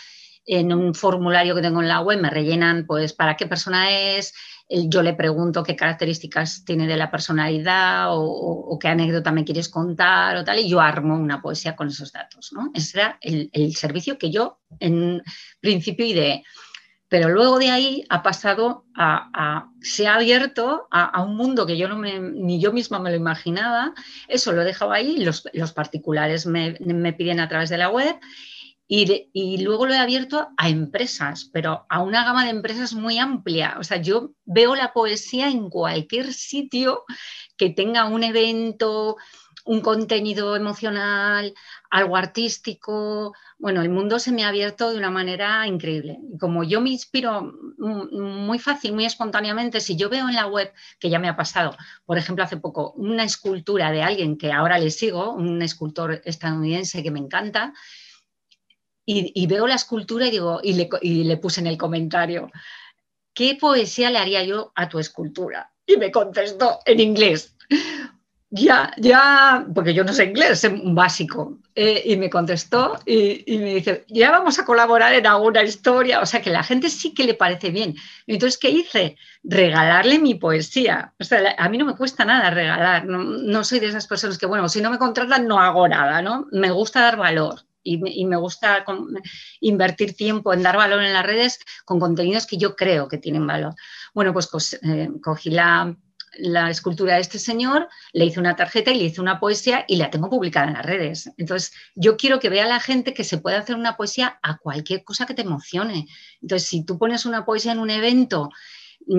en 0.45 0.73
un 0.73 0.93
formulario 0.93 1.55
que 1.55 1.61
tengo 1.61 1.81
en 1.81 1.87
la 1.87 2.01
web 2.01 2.19
me 2.19 2.29
rellenan 2.29 2.85
pues 2.85 3.13
para 3.13 3.37
qué 3.37 3.47
persona 3.47 3.91
es, 3.91 4.33
yo 4.69 5.03
le 5.03 5.13
pregunto 5.13 5.63
qué 5.63 5.75
características 5.75 6.63
tiene 6.65 6.87
de 6.87 6.97
la 6.97 7.11
personalidad 7.11 8.07
o, 8.09 8.77
qué 8.79 8.87
anécdota 8.87 9.31
me 9.31 9.45
quieres 9.45 9.69
contar 9.69 10.37
o 10.37 10.43
tal, 10.43 10.59
y 10.59 10.69
yo 10.69 10.81
armo 10.81 11.15
una 11.15 11.41
poesía 11.41 11.75
con 11.75 11.89
esos 11.89 12.11
datos. 12.11 12.51
¿no? 12.53 12.71
Ese 12.73 12.99
era 12.99 13.17
el, 13.21 13.75
servicio 13.75 14.17
que 14.17 14.31
yo 14.31 14.59
en 14.79 15.21
principio 15.59 16.05
ideé. 16.05 16.43
Pero 17.07 17.29
luego 17.29 17.59
de 17.59 17.69
ahí 17.69 18.03
ha 18.09 18.23
pasado 18.23 18.85
a, 18.95 19.69
se 19.81 20.07
ha 20.07 20.15
abierto 20.15 20.87
a, 20.89 21.21
un 21.21 21.35
mundo 21.35 21.67
que 21.67 21.77
yo 21.77 21.87
no 21.87 21.95
me, 21.95 22.19
ni 22.19 22.59
yo 22.59 22.73
misma 22.73 22.97
me 22.97 23.11
lo 23.11 23.15
imaginaba. 23.15 23.93
Eso 24.27 24.51
lo 24.51 24.63
he 24.63 24.65
dejado 24.65 24.91
ahí, 24.91 25.17
los, 25.17 25.47
los 25.53 25.73
particulares 25.73 26.47
me, 26.47 26.75
me 26.79 27.13
piden 27.13 27.39
a 27.39 27.47
través 27.47 27.69
de 27.69 27.77
la 27.77 27.89
web 27.89 28.15
y, 28.95 29.57
luego 29.63 29.87
lo 29.87 29.93
he 29.93 29.97
abierto 29.97 30.49
a 30.55 30.69
empresas, 30.69 31.49
pero 31.51 31.87
a 31.89 32.03
una 32.03 32.23
gama 32.23 32.43
de 32.43 32.51
empresas 32.51 32.93
muy 32.93 33.17
amplia. 33.17 33.77
O 33.79 33.83
sea, 33.83 33.97
yo 33.97 34.33
veo 34.45 34.75
la 34.75 34.93
poesía 34.93 35.49
en 35.49 35.69
cualquier 35.71 36.31
sitio 36.31 37.03
que 37.57 37.71
tenga 37.71 38.05
un 38.05 38.23
evento 38.23 39.17
un 39.65 39.79
contenido 39.79 40.57
emocional, 40.57 41.53
algo 41.89 42.17
artístico. 42.17 43.33
Bueno, 43.57 43.81
el 43.81 43.89
mundo 43.89 44.19
se 44.19 44.33
me 44.33 44.43
ha 44.43 44.49
abierto 44.49 44.91
de 44.91 44.97
una 44.97 45.09
manera 45.09 45.65
increíble. 45.67 46.19
como 46.37 46.65
yo 46.65 46.81
me 46.81 46.89
inspiro 46.89 47.53
muy 47.77 48.59
fácil, 48.59 48.93
muy 48.93 49.05
espontáneamente, 49.05 49.79
si 49.79 49.95
yo 49.95 50.09
veo 50.09 50.27
en 50.27 50.35
la 50.35 50.47
web, 50.47 50.73
que 50.99 51.09
ya 51.09 51.17
me 51.17 51.29
ha 51.29 51.37
pasado, 51.37 51.77
por 52.05 52.17
ejemplo, 52.17 52.43
hace 52.43 52.57
poco, 52.57 52.91
una 52.97 53.23
escultura 53.23 53.91
de 53.91 54.03
alguien 54.03 54.37
que 54.37 54.51
ahora 54.51 54.77
le 54.79 54.91
sigo, 54.91 55.31
un 55.33 55.61
escultor 55.61 56.21
estadounidense 56.25 57.01
que 57.01 57.11
me 57.11 57.19
encanta, 57.19 57.73
y, 59.05 59.47
veo 59.47 59.67
la 59.67 59.75
escultura 59.75 60.27
y 60.27 60.31
digo, 60.31 60.59
y 60.61 60.73
le, 60.73 61.37
puse 61.37 61.61
en 61.61 61.67
el 61.67 61.77
comentario, 61.77 62.51
¿qué 63.33 63.57
poesía 63.59 64.09
le 64.09 64.19
haría 64.19 64.43
yo 64.43 64.71
a 64.75 64.87
tu 64.87 64.99
escultura? 64.99 65.71
Y 65.85 65.97
me 65.97 66.11
contestó 66.11 66.79
en 66.85 66.99
inglés 66.99 67.55
ya, 68.55 68.93
ya, 68.97 69.65
porque 69.73 69.95
yo 69.95 70.03
no 70.03 70.13
sé 70.13 70.25
inglés, 70.25 70.63
un 70.63 70.93
básico. 70.93 71.57
Eh, 71.73 72.03
y 72.05 72.17
me 72.17 72.29
contestó 72.29 72.99
y, 73.03 73.43
me 73.57 73.73
dice, 73.73 74.05
ya 74.09 74.29
vamos 74.29 74.59
a 74.59 74.65
colaborar 74.65 75.11
en 75.15 75.25
alguna 75.25 75.63
historia. 75.63 76.21
O 76.21 76.27
sea, 76.27 76.39
que 76.39 76.51
la 76.51 76.61
gente 76.61 76.89
sí 76.89 77.15
que 77.15 77.23
le 77.23 77.33
parece 77.33 77.71
bien. 77.71 77.95
Entonces, 78.27 78.59
¿qué 78.59 78.69
hice? 78.69 79.17
Regalarle 79.43 80.19
mi 80.19 80.35
poesía. 80.35 81.15
A 81.57 81.69
mí 81.69 81.79
no 81.79 81.85
me 81.85 81.95
cuesta 81.95 82.25
nada 82.25 82.51
regalar. 82.51 83.05
No, 83.07 83.63
soy 83.63 83.79
de 83.79 83.87
esas 83.87 84.05
personas 84.05 84.37
que, 84.37 84.45
bueno, 84.45 84.69
si 84.69 84.81
no 84.81 84.91
me 84.91 84.99
contratan, 84.99 85.47
no 85.47 85.59
hago 85.59 85.87
nada, 85.87 86.21
¿no? 86.21 86.45
Me 86.51 86.69
gusta 86.69 87.01
dar 87.01 87.17
valor. 87.17 87.61
Y, 87.83 88.25
me 88.25 88.37
gusta 88.37 88.85
invertir 89.59 90.15
tiempo 90.15 90.53
en 90.53 90.63
dar 90.63 90.77
valor 90.77 91.03
en 91.03 91.13
las 91.13 91.25
redes 91.25 91.59
con 91.85 91.99
contenidos 91.99 92.47
que 92.47 92.57
yo 92.57 92.75
creo 92.75 93.07
que 93.07 93.17
tienen 93.17 93.45
valor. 93.45 93.75
Bueno, 94.13 94.33
pues 94.33 94.79
eh, 94.81 95.09
cogí 95.21 95.49
la, 95.49 95.95
escultura 96.69 97.15
de 97.15 97.21
este 97.21 97.37
señor, 97.37 97.87
le 98.11 98.25
hice 98.25 98.39
una 98.39 98.55
tarjeta 98.55 98.89
y 98.91 98.97
le 98.97 99.03
hice 99.05 99.21
una 99.21 99.39
poesía 99.39 99.85
y 99.87 99.97
la 99.97 100.09
tengo 100.09 100.29
publicada 100.29 100.67
en 100.67 100.73
las 100.73 100.85
redes. 100.85 101.29
Entonces, 101.37 101.73
yo 101.93 102.17
quiero 102.17 102.39
que 102.39 102.49
vea 102.49 102.65
la 102.65 102.79
gente 102.79 103.13
que 103.13 103.23
se 103.23 103.37
puede 103.37 103.57
hacer 103.57 103.75
una 103.75 103.97
poesía 103.97 104.39
a 104.41 104.57
cualquier 104.57 105.03
cosa 105.03 105.27
que 105.27 105.35
te 105.35 105.43
emocione. 105.43 106.07
Entonces, 106.41 106.67
si 106.67 106.83
tú 106.83 106.97
pones 106.97 107.25
una 107.25 107.45
poesía 107.45 107.73
en 107.73 107.79
un 107.79 107.91
evento 107.91 108.49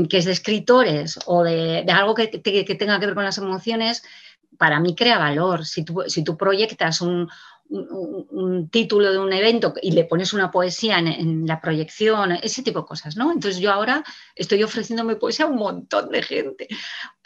que 0.08 0.18
es 0.18 0.24
de 0.24 0.32
escritores 0.32 1.18
o 1.26 1.44
de, 1.44 1.84
algo 1.92 2.14
que, 2.14 2.26
tenga 2.28 2.98
que 2.98 3.06
ver 3.06 3.14
con 3.14 3.24
las 3.24 3.38
emociones, 3.38 4.02
para 4.58 4.80
mí 4.80 4.94
crea 4.94 5.18
valor. 5.18 5.66
Si 5.66 5.84
si 6.06 6.24
tú 6.24 6.36
proyectas 6.36 7.00
un, 7.00 7.28
un, 7.68 8.68
título 8.70 9.12
de 9.12 9.18
un 9.18 9.32
evento 9.32 9.74
y 9.80 9.92
le 9.92 10.04
pones 10.04 10.32
una 10.32 10.50
poesía 10.50 10.98
en, 10.98 11.46
la 11.46 11.60
proyección, 11.60 12.32
ese 12.32 12.62
tipo 12.62 12.80
de 12.80 12.86
cosas, 12.86 13.16
¿no? 13.16 13.32
Entonces 13.32 13.60
yo 13.60 13.72
ahora 13.72 14.04
estoy 14.34 14.62
ofreciendo 14.62 15.04
mi 15.04 15.14
poesía 15.16 15.46
a 15.46 15.48
un 15.48 15.56
montón 15.56 16.10
de 16.10 16.22
gente. 16.22 16.68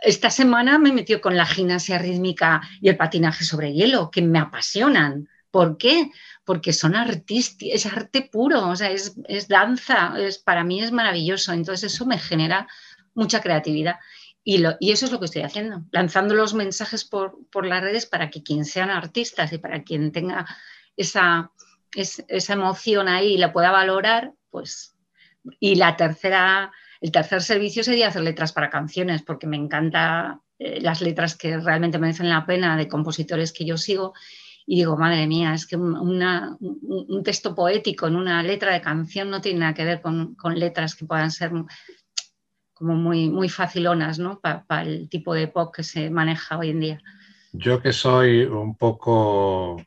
Esta 0.00 0.30
semana 0.30 0.78
me 0.78 0.92
metió 0.92 1.20
con 1.20 1.36
la 1.36 1.46
gimnasia 1.46 1.98
rítmica 1.98 2.60
y 2.80 2.88
el 2.88 2.96
patinaje 2.96 3.44
sobre 3.44 3.72
hielo, 3.72 4.10
que 4.10 4.22
me 4.22 4.38
apasionan. 4.38 5.28
¿Por 5.50 5.76
qué? 5.76 6.10
Porque 6.44 6.72
son 6.72 6.94
artísticos, 6.94 7.74
es 7.74 7.86
arte 7.86 8.22
puro, 8.22 8.68
o 8.68 8.76
sea, 8.76 8.90
es, 8.90 9.48
danza, 9.48 10.14
es, 10.18 10.38
para 10.38 10.64
mí 10.64 10.82
es 10.82 10.92
maravilloso. 10.92 11.52
Entonces 11.52 11.92
eso 11.92 12.06
me 12.06 12.18
genera 12.18 12.68
mucha 13.14 13.40
creatividad. 13.40 13.96
Y, 14.50 14.64
eso 14.90 15.04
es 15.04 15.12
lo 15.12 15.18
que 15.18 15.26
estoy 15.26 15.42
haciendo, 15.42 15.84
lanzando 15.92 16.34
los 16.34 16.54
mensajes 16.54 17.04
por, 17.04 17.36
las 17.66 17.82
redes 17.82 18.06
para 18.06 18.30
que 18.30 18.42
quien 18.42 18.64
sean 18.64 18.88
artistas 18.88 19.52
y 19.52 19.58
para 19.58 19.82
quien 19.82 20.10
tenga 20.10 20.46
esa, 20.96 21.52
esa 21.94 22.52
emoción 22.54 23.08
ahí 23.08 23.34
y 23.34 23.36
la 23.36 23.52
pueda 23.52 23.70
valorar, 23.70 24.32
pues. 24.48 24.96
Y 25.60 25.74
la 25.74 25.98
tercera, 25.98 26.72
el 27.02 27.12
tercer 27.12 27.42
servicio 27.42 27.84
sería 27.84 28.08
hacer 28.08 28.22
letras 28.22 28.54
para 28.54 28.70
canciones, 28.70 29.22
porque 29.22 29.46
me 29.46 29.58
encanta 29.58 30.40
eh, 30.58 30.80
las 30.80 31.02
letras 31.02 31.36
que 31.36 31.58
realmente 31.58 31.98
merecen 31.98 32.30
la 32.30 32.46
pena 32.46 32.78
de 32.78 32.88
compositores 32.88 33.52
que 33.52 33.66
yo 33.66 33.76
sigo. 33.76 34.14
Y 34.64 34.76
digo, 34.76 34.96
madre 34.96 35.26
mía, 35.26 35.52
es 35.52 35.66
que 35.66 35.76
un, 35.76 37.22
texto 37.22 37.54
poético 37.54 38.06
en 38.06 38.16
una 38.16 38.42
letra 38.42 38.72
de 38.72 38.80
canción 38.80 39.28
no 39.28 39.42
tiene 39.42 39.60
nada 39.60 39.74
que 39.74 39.84
ver 39.84 40.00
con, 40.00 40.36
con 40.36 40.58
letras 40.58 40.94
que 40.94 41.04
puedan 41.04 41.30
ser 41.30 41.52
como 42.78 42.94
muy, 42.94 43.28
muy 43.28 43.48
facilonas 43.48 44.18
¿no? 44.18 44.40
para 44.40 44.82
el 44.82 45.08
tipo 45.08 45.34
de 45.34 45.48
pop 45.48 45.74
que 45.74 45.82
se 45.82 46.10
maneja 46.10 46.56
hoy 46.56 46.70
en 46.70 46.80
día. 46.80 47.02
Yo 47.52 47.82
que 47.82 47.92
soy 47.92 48.42
un 48.42 48.76
poco 48.76 49.82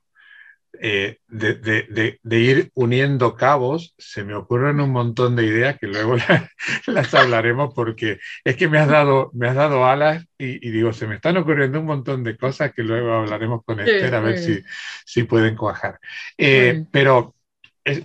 eh, 0.84 1.20
de, 1.28 2.40
ir 2.40 2.72
uniendo 2.74 3.36
cabos, 3.36 3.94
se 3.98 4.24
me 4.24 4.34
ocurren 4.34 4.82
un 4.82 4.92
montón 4.92 5.36
de 5.36 5.46
ideas 5.46 5.78
que 5.80 5.88
luego 5.88 6.18
las, 6.88 7.14
hablaremos 7.14 7.74
porque 7.74 8.20
es 8.44 8.56
que 8.58 8.68
me 8.68 8.80
has 8.80 8.90
dado, 8.90 9.32
me 9.34 9.48
has 9.48 9.56
dado 9.56 9.86
alas 9.86 10.26
y, 10.38 10.58
digo, 10.70 10.92
se 10.92 11.08
me 11.08 11.16
están 11.16 11.38
ocurriendo 11.38 11.80
un 11.80 11.86
montón 11.86 12.24
de 12.24 12.36
cosas 12.36 12.74
que 12.74 12.84
luego 12.84 13.14
hablaremos 13.14 13.64
con 13.64 13.80
Esther 13.80 14.16
a 14.16 14.20
ver 14.20 14.38
si, 14.38 14.60
si, 15.06 15.24
pueden 15.24 15.56
cuajar. 15.56 16.00
Eh, 16.38 16.84
pero, 16.92 17.36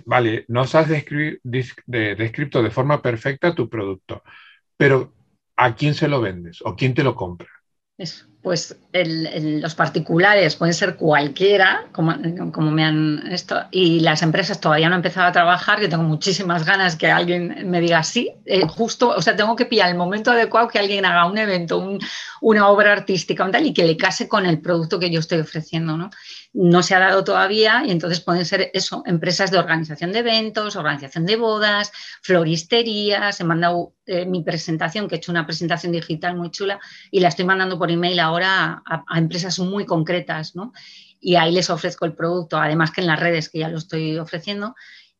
vale, 0.05 0.45
nos 0.47 0.75
has 0.75 0.87
descrito 0.87 1.41
de 2.63 2.71
forma 2.71 3.01
perfecta 3.01 3.55
tu 3.55 3.67
producto 3.67 4.23
pero 4.77 5.13
¿a 5.55 5.75
quién 5.75 5.93
se 5.93 6.07
lo 6.07 6.21
vendes 6.21 6.61
o 6.63 6.75
quién 6.75 6.93
te 6.93 7.03
lo 7.03 7.15
compra? 7.15 7.47
pues 8.43 8.77
los 8.93 9.75
particulares 9.75 10.55
pueden 10.55 10.73
ser 10.73 10.95
cualquiera, 10.95 11.87
como, 11.91 12.15
me 12.71 12.85
han 12.85 13.27
esto, 13.29 13.65
y 13.71 13.99
las 13.99 14.21
empresas 14.21 14.61
todavía 14.61 14.87
no 14.87 14.95
han 14.95 14.99
empezado 14.99 15.27
a 15.27 15.31
trabajar, 15.33 15.79
que 15.79 15.89
tengo 15.89 16.03
muchísimas 16.03 16.65
ganas 16.65 16.95
que 16.95 17.11
alguien 17.11 17.69
me 17.69 17.81
diga 17.81 18.03
sí, 18.03 18.31
eh, 18.45 18.61
justo, 18.65 19.09
o 19.09 19.21
sea, 19.21 19.35
tengo 19.35 19.55
que 19.55 19.65
pillar 19.65 19.89
el 19.89 19.97
momento 19.97 20.31
adecuado 20.31 20.69
que 20.69 20.79
alguien 20.79 21.03
haga 21.05 21.25
un 21.25 21.37
evento, 21.37 21.97
una 22.39 22.69
obra 22.69 22.93
artística 22.93 23.43
un 23.43 23.51
tal, 23.51 23.65
y 23.65 23.73
que 23.73 23.83
le 23.83 23.97
case 23.97 24.29
con 24.29 24.45
el 24.45 24.61
producto 24.61 24.97
que 24.99 25.09
yo 25.09 25.19
estoy 25.19 25.39
ofreciendo, 25.39 25.97
¿no? 25.97 26.09
No 26.59 26.81
se 26.81 26.95
ha 26.95 26.99
dado 26.99 27.23
todavía 27.23 27.83
y 27.85 27.91
entonces 27.91 28.19
pueden 28.19 28.43
ser 28.43 28.71
eso, 28.73 29.03
empresas 29.05 29.51
de 29.51 29.59
organización 29.59 30.11
de 30.11 30.19
eventos, 30.19 30.75
organización 30.75 31.27
de 31.27 31.35
bodas, 31.35 31.91
floristerías. 32.23 33.39
He 33.39 33.43
mandado 33.43 33.93
eh, 34.07 34.25
mi 34.25 34.41
presentación, 34.41 35.07
que 35.07 35.15
he 35.15 35.17
hecho 35.19 35.31
una 35.31 35.45
presentación 35.45 35.91
digital 35.91 36.35
muy 36.35 36.49
chula 36.49 36.79
y 37.11 37.19
la 37.19 37.27
estoy 37.27 37.45
mandando 37.45 37.77
por 37.77 37.91
email 37.91 38.19
ahora 38.19 38.81
a, 38.87 39.19
empresas 39.19 39.59
muy 39.59 39.85
concretas, 39.85 40.55
¿no? 40.55 40.73
Y 41.19 41.35
ahí 41.35 41.51
les 41.51 41.69
ofrezco 41.69 42.05
el 42.05 42.13
producto, 42.13 42.57
además 42.57 42.89
que 42.89 43.01
en 43.01 43.07
las 43.07 43.19
redes 43.19 43.49
que 43.49 43.59
ya 43.59 43.69
lo 43.69 43.77
estoy 43.77 44.17
ofreciendo. 44.17 44.75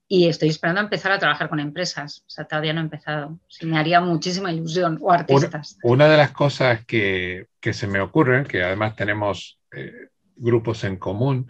Y 0.09 0.29
estoy 0.29 0.49
esperando 0.49 0.79
a 0.79 0.85
empezar 0.85 1.11
a 1.11 1.19
trabajar 1.19 1.49
con 1.49 1.59
empresas. 1.59 2.23
O 2.25 2.29
sea, 2.29 2.45
todavía 2.45 2.73
no 2.73 2.79
he 2.79 2.83
empezado. 2.83 3.37
me 3.61 3.77
haría 3.77 3.99
muchísima 3.99 4.51
ilusión. 4.53 4.97
O 5.01 5.11
artistas. 5.11 5.77
Una, 5.83 6.07
de 6.07 6.15
las 6.15 6.31
cosas 6.31 6.85
que, 6.85 7.47
se 7.61 7.87
me 7.87 7.99
ocurren, 7.99 8.45
que 8.45 8.63
además 8.63 8.95
tenemos 8.95 9.59
eh, 9.73 9.91
grupos 10.37 10.83
en 10.83 10.97
común. 10.97 11.49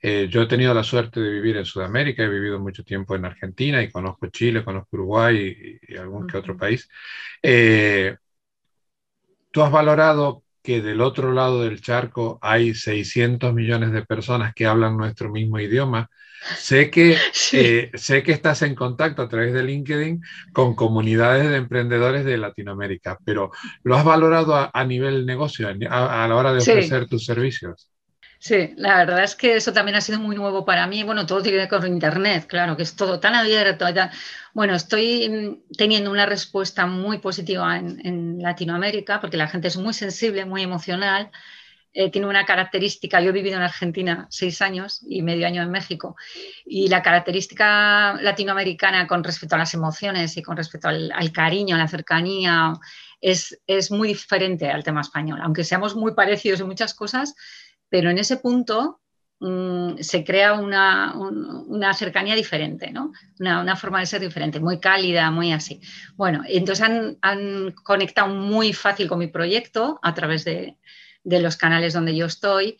Eh, 0.00 0.28
yo 0.30 0.42
he 0.42 0.46
tenido 0.46 0.74
la 0.74 0.84
suerte 0.84 1.20
de 1.20 1.30
vivir 1.30 1.56
en 1.56 1.64
Sudamérica, 1.64 2.22
he 2.22 2.28
vivido 2.28 2.60
mucho 2.60 2.84
tiempo 2.84 3.16
en 3.16 3.24
Argentina 3.24 3.82
y 3.82 3.90
conozco 3.90 4.28
Chile, 4.28 4.64
conozco 4.64 4.88
Uruguay 4.92 5.80
y, 5.82 5.96
algún 5.96 6.26
que 6.26 6.36
otro 6.36 6.56
país. 6.56 6.88
Eh, 7.42 8.16
¿Tú 9.50 9.62
has 9.62 9.72
valorado 9.72 10.44
que 10.62 10.82
del 10.82 11.00
otro 11.00 11.32
lado 11.32 11.62
del 11.62 11.80
charco 11.80 12.38
hay 12.42 12.74
600 12.74 13.54
millones 13.54 13.92
de 13.92 14.04
personas 14.04 14.52
que 14.54 14.66
hablan 14.66 14.96
nuestro 14.96 15.30
mismo 15.30 15.58
idioma? 15.58 16.10
Sé 16.58 16.90
que, 16.90 17.16
eh, 17.52 17.90
sé 17.94 18.22
que 18.22 18.32
estás 18.32 18.62
en 18.62 18.74
contacto 18.74 19.22
a 19.22 19.28
través 19.28 19.54
de 19.54 19.62
LinkedIn 19.62 20.20
con 20.52 20.74
comunidades 20.74 21.48
de 21.48 21.56
emprendedores 21.56 22.24
de 22.24 22.36
Latinoamérica, 22.36 23.18
pero 23.24 23.50
¿lo 23.82 23.96
has 23.96 24.04
valorado 24.04 24.70
a, 24.72 24.84
nivel 24.84 25.24
negocio, 25.24 25.68
a, 25.68 26.28
la 26.28 26.36
hora 26.36 26.52
de 26.52 26.58
ofrecer 26.58 27.06
tus 27.06 27.24
servicios? 27.24 27.88
Sí, 28.38 28.74
la 28.76 28.98
verdad 28.98 29.24
es 29.24 29.34
que 29.34 29.56
eso 29.56 29.72
también 29.72 29.96
ha 29.96 30.00
sido 30.00 30.20
muy 30.20 30.36
nuevo 30.36 30.64
para 30.64 30.86
mí. 30.86 31.02
Bueno, 31.02 31.26
todo 31.26 31.42
tiene 31.42 31.56
que 31.56 31.62
ver 31.62 31.82
con 31.82 31.92
Internet, 31.92 32.46
claro, 32.46 32.76
que 32.76 32.82
es 32.82 32.94
todo 32.94 33.18
tan 33.18 33.34
abierto. 33.34 33.86
Bueno, 34.52 34.74
estoy 34.74 35.28
mm, 35.28 35.74
teniendo 35.76 36.10
una 36.10 36.26
respuesta 36.26 36.86
muy 36.86 37.18
positiva 37.18 37.76
en, 37.76 38.38
Latinoamérica 38.40 39.20
porque 39.20 39.36
la 39.36 39.48
gente 39.48 39.68
es 39.68 39.76
muy 39.76 39.94
sensible, 39.94 40.44
muy 40.44 40.62
emocional. 40.62 41.30
Eh, 41.92 42.10
tiene 42.10 42.26
una 42.26 42.44
característica, 42.44 43.20
yo 43.22 43.30
he 43.30 43.32
vivido 43.32 43.56
en 43.56 43.62
Argentina 43.62 44.26
seis 44.30 44.60
años 44.60 45.00
y 45.08 45.22
medio 45.22 45.46
año 45.46 45.62
en 45.62 45.70
México, 45.70 46.14
y 46.66 46.88
la 46.88 47.00
característica 47.02 48.18
latinoamericana 48.20 49.06
con 49.06 49.24
respecto 49.24 49.54
a 49.54 49.58
las 49.58 49.72
emociones 49.72 50.36
y 50.36 50.42
con 50.42 50.58
respecto 50.58 50.88
al, 50.88 51.10
al 51.12 51.32
cariño, 51.32 51.74
a 51.74 51.78
la 51.78 51.88
cercanía, 51.88 52.74
es, 53.20 53.58
es 53.66 53.90
muy 53.90 54.08
diferente 54.08 54.70
al 54.70 54.84
tema 54.84 55.00
español. 55.00 55.40
Aunque 55.42 55.64
seamos 55.64 55.96
muy 55.96 56.14
parecidos 56.14 56.60
en 56.60 56.66
muchas 56.66 56.94
cosas, 56.94 57.34
pero 57.88 58.10
en 58.10 58.18
ese 58.18 58.38
punto 58.38 59.00
mm, 59.40 59.98
se 60.00 60.24
crea 60.24 60.54
una, 60.54 61.14
cercanía 61.94 62.34
diferente, 62.34 62.90
¿no? 62.90 63.12
Una, 63.38 63.76
forma 63.76 64.00
de 64.00 64.06
ser 64.06 64.20
diferente, 64.20 64.60
muy 64.60 64.80
cálida, 64.80 65.30
muy 65.30 65.52
así. 65.52 65.80
Bueno, 66.14 66.42
entonces 66.48 66.86
han, 67.20 67.72
conectado 67.82 68.28
muy 68.28 68.72
fácil 68.72 69.08
con 69.08 69.18
mi 69.18 69.28
proyecto 69.28 69.98
a 70.02 70.14
través 70.14 70.44
de, 70.44 70.76
los 71.24 71.56
canales 71.56 71.92
donde 71.92 72.14
yo 72.14 72.26
estoy 72.26 72.78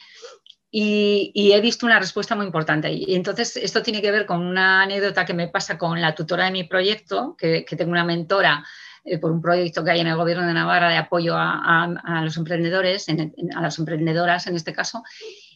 y, 0.71 1.53
he 1.53 1.61
visto 1.61 1.87
una 1.87 1.99
respuesta 1.99 2.35
muy 2.35 2.47
importante. 2.47 2.93
Y 2.93 3.15
entonces 3.15 3.57
esto 3.57 3.83
tiene 3.83 4.03
que 4.03 4.11
ver 4.11 4.27
con 4.27 4.43
una 4.43 4.83
anécdota 4.83 5.25
que 5.25 5.35
me 5.35 5.49
pasa 5.49 5.79
con 5.79 6.01
la 6.01 6.15
tutora 6.15 6.45
de 6.45 6.51
mi 6.51 6.65
proyecto, 6.65 7.35
que, 7.39 7.65
tengo 7.77 7.93
una 7.93 8.05
mentora 8.05 8.65
eh, 9.07 9.19
por 9.19 9.31
un 9.31 9.41
proyecto 9.41 9.85
que 9.85 9.93
hay 9.93 10.01
en 10.01 10.09
el 10.09 10.17
gobierno 10.17 10.47
de 10.47 10.53
Navarra 10.53 10.89
de 10.89 10.97
apoyo 10.97 11.35
a, 11.37 12.23
los 12.25 12.37
emprendedores, 12.37 13.07
a 13.09 13.61
las 13.61 13.79
emprendedoras 13.79 14.47
en 14.49 14.57
este 14.57 14.73
caso, 14.73 15.05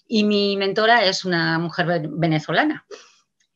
y 0.07 0.25
mi 0.25 0.57
mentora 0.57 1.05
es 1.05 1.25
una 1.25 1.59
mujer 1.59 2.09
venezolana. 2.09 2.87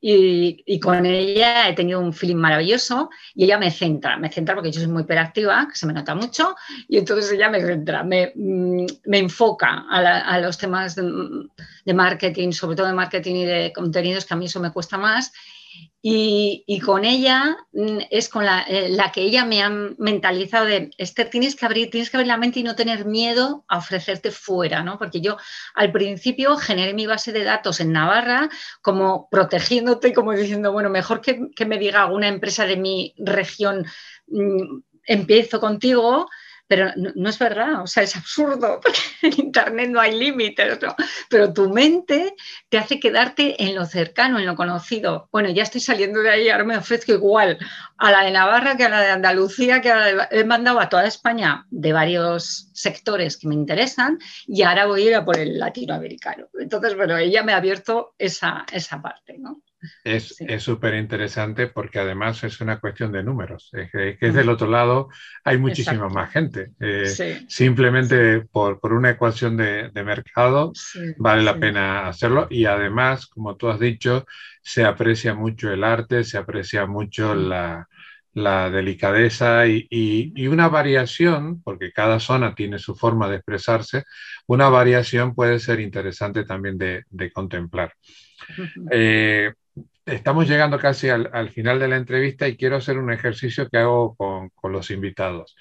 Y, 0.06 0.78
con 0.80 1.06
ella 1.06 1.66
he 1.66 1.72
tenido 1.72 1.98
un 1.98 2.12
feeling 2.12 2.36
maravilloso 2.36 3.08
y 3.34 3.44
ella 3.44 3.56
me 3.56 3.70
centra, 3.70 4.18
me 4.18 4.30
centra 4.30 4.54
porque 4.54 4.70
yo 4.70 4.80
soy 4.80 4.90
muy 4.90 5.04
hiperactiva, 5.04 5.66
que 5.70 5.76
se 5.76 5.86
me 5.86 5.94
nota 5.94 6.14
mucho, 6.14 6.54
y 6.88 6.98
entonces 6.98 7.32
ella 7.32 7.48
me 7.48 7.62
centra, 7.62 8.04
me, 8.04 8.30
mm, 8.34 8.84
enfoca 9.06 9.86
a, 9.88 10.38
los 10.40 10.58
temas 10.58 10.94
de, 10.94 11.94
marketing, 11.94 12.52
sobre 12.52 12.76
todo 12.76 12.86
de 12.86 12.92
marketing 12.92 13.34
y 13.34 13.44
de 13.46 13.72
contenidos, 13.72 14.26
que 14.26 14.34
a 14.34 14.36
mí 14.36 14.44
eso 14.44 14.60
me 14.60 14.72
cuesta 14.72 14.98
más, 14.98 15.32
y, 16.06 16.80
con 16.80 17.06
ella 17.06 17.56
mm, 17.72 17.98
es 18.10 18.28
con 18.28 18.44
eh, 18.44 18.88
la, 18.90 19.10
que 19.10 19.22
ella 19.22 19.46
me 19.46 19.62
ha 19.62 19.70
mentalizado 19.70 20.66
de, 20.66 20.90
Esther, 20.98 21.30
tienes 21.30 21.56
que 21.56 21.64
abrir, 21.64 21.90
tienes 21.90 22.10
que 22.10 22.18
abrir 22.18 22.28
la 22.28 22.36
mente 22.36 22.60
y 22.60 22.62
no 22.62 22.74
tener 22.76 23.06
miedo 23.06 23.64
a 23.68 23.78
ofrecerte 23.78 24.30
fuera, 24.30 24.82
¿no? 24.82 24.98
Porque 24.98 25.22
yo 25.22 25.38
al 25.74 25.92
principio 25.92 26.56
generé 26.58 26.92
mi 26.92 27.06
base 27.06 27.32
de 27.32 27.44
datos 27.44 27.80
en 27.80 27.92
Navarra 27.92 28.50
como 28.82 29.28
protegiéndote, 29.30 30.12
como 30.12 30.32
diciendo, 30.32 30.72
bueno, 30.72 30.90
mejor 30.90 31.22
que, 31.22 31.48
que 31.56 31.64
me 31.64 31.78
diga 31.78 32.02
alguna 32.02 32.28
empresa 32.28 32.66
de 32.66 32.76
mi 32.76 33.14
región, 33.16 33.86
mm, 34.26 34.80
empiezo 35.06 35.58
contigo, 35.58 36.28
pero 36.66 36.90
no, 36.96 37.28
es 37.28 37.38
verdad, 37.38 37.82
o 37.82 37.86
sea, 37.86 38.02
es 38.02 38.16
absurdo, 38.16 38.80
porque 38.82 39.00
en 39.22 39.46
Internet 39.46 39.90
no 39.90 40.00
hay 40.00 40.18
límites, 40.18 40.80
¿no? 40.80 40.94
pero 41.28 41.52
tu 41.52 41.68
mente 41.68 42.34
te 42.68 42.78
hace 42.78 42.98
quedarte 42.98 43.62
en 43.62 43.74
lo 43.74 43.84
cercano, 43.84 44.38
en 44.38 44.46
lo 44.46 44.56
conocido. 44.56 45.28
Bueno, 45.30 45.50
ya 45.50 45.62
estoy 45.62 45.80
saliendo 45.80 46.20
de 46.20 46.30
ahí, 46.30 46.48
ahora 46.48 46.64
me 46.64 46.76
ofrezco 46.76 47.12
igual 47.12 47.58
a 48.04 48.10
la 48.10 48.22
de 48.22 48.30
Navarra 48.32 48.76
que 48.76 48.84
a 48.84 48.90
la 48.90 49.00
de 49.00 49.10
Andalucía, 49.10 49.80
que 49.80 49.90
he 50.30 50.44
mandado 50.44 50.78
a 50.78 50.90
toda 50.90 51.06
España 51.06 51.66
de 51.70 51.92
varios 51.94 52.70
sectores 52.74 53.38
que 53.38 53.48
me 53.48 53.54
interesan 53.54 54.18
y 54.46 54.62
ahora 54.62 54.84
voy 54.84 55.02
a 55.02 55.06
ir 55.06 55.14
a 55.14 55.24
por 55.24 55.38
el 55.38 55.58
latinoamericano. 55.58 56.48
Entonces, 56.60 56.96
bueno, 56.96 57.16
ella 57.16 57.42
me 57.42 57.54
ha 57.54 57.56
abierto 57.56 58.14
esa, 58.18 58.66
esa 58.70 59.00
parte, 59.00 59.38
¿no? 59.38 59.62
Es 60.02 60.36
súper 60.58 60.94
interesante 60.94 61.66
porque 61.66 61.98
además 61.98 62.42
es 62.44 62.60
una 62.60 62.78
cuestión 62.78 63.12
de 63.12 63.22
números. 63.22 63.70
Es 63.72 63.90
que, 63.90 64.16
es 64.20 64.34
del 64.34 64.48
otro 64.48 64.68
lado 64.68 65.08
hay 65.42 65.58
muchísima 65.58 66.08
más 66.08 66.30
gente. 66.30 66.72
Eh, 66.80 67.44
simplemente 67.48 68.40
por, 68.42 68.78
una 68.92 69.10
ecuación 69.10 69.56
de, 69.56 69.90
mercado 70.04 70.72
vale 71.16 71.42
la 71.42 71.58
pena 71.58 72.08
hacerlo 72.08 72.46
y 72.50 72.66
además, 72.66 73.26
como 73.26 73.56
tú 73.56 73.68
has 73.68 73.80
dicho, 73.80 74.26
se 74.62 74.84
aprecia 74.84 75.34
mucho 75.34 75.70
el 75.70 75.84
arte, 75.84 76.24
se 76.24 76.38
aprecia 76.38 76.86
mucho 76.86 77.34
la, 77.34 77.88
delicadeza 78.34 79.66
y, 79.66 80.46
una 80.48 80.68
variación, 80.68 81.62
porque 81.62 81.92
cada 81.92 82.20
zona 82.20 82.54
tiene 82.54 82.78
su 82.78 82.94
forma 82.94 83.28
de 83.28 83.36
expresarse, 83.36 84.04
una 84.46 84.68
variación 84.68 85.34
puede 85.34 85.58
ser 85.58 85.80
interesante 85.80 86.44
también 86.44 86.76
de, 86.78 87.32
contemplar. 87.32 87.92
Eh, 88.90 89.52
estamos 90.06 90.48
llegando 90.48 90.78
casi 90.78 91.08
al, 91.08 91.50
final 91.50 91.78
de 91.78 91.88
la 91.88 91.96
entrevista 91.96 92.48
y 92.48 92.56
quiero 92.56 92.76
hacer 92.76 92.98
un 92.98 93.12
ejercicio 93.12 93.68
que 93.68 93.78
hago 93.78 94.14
con, 94.16 94.50
los 94.72 94.90
invitados. 94.90 95.56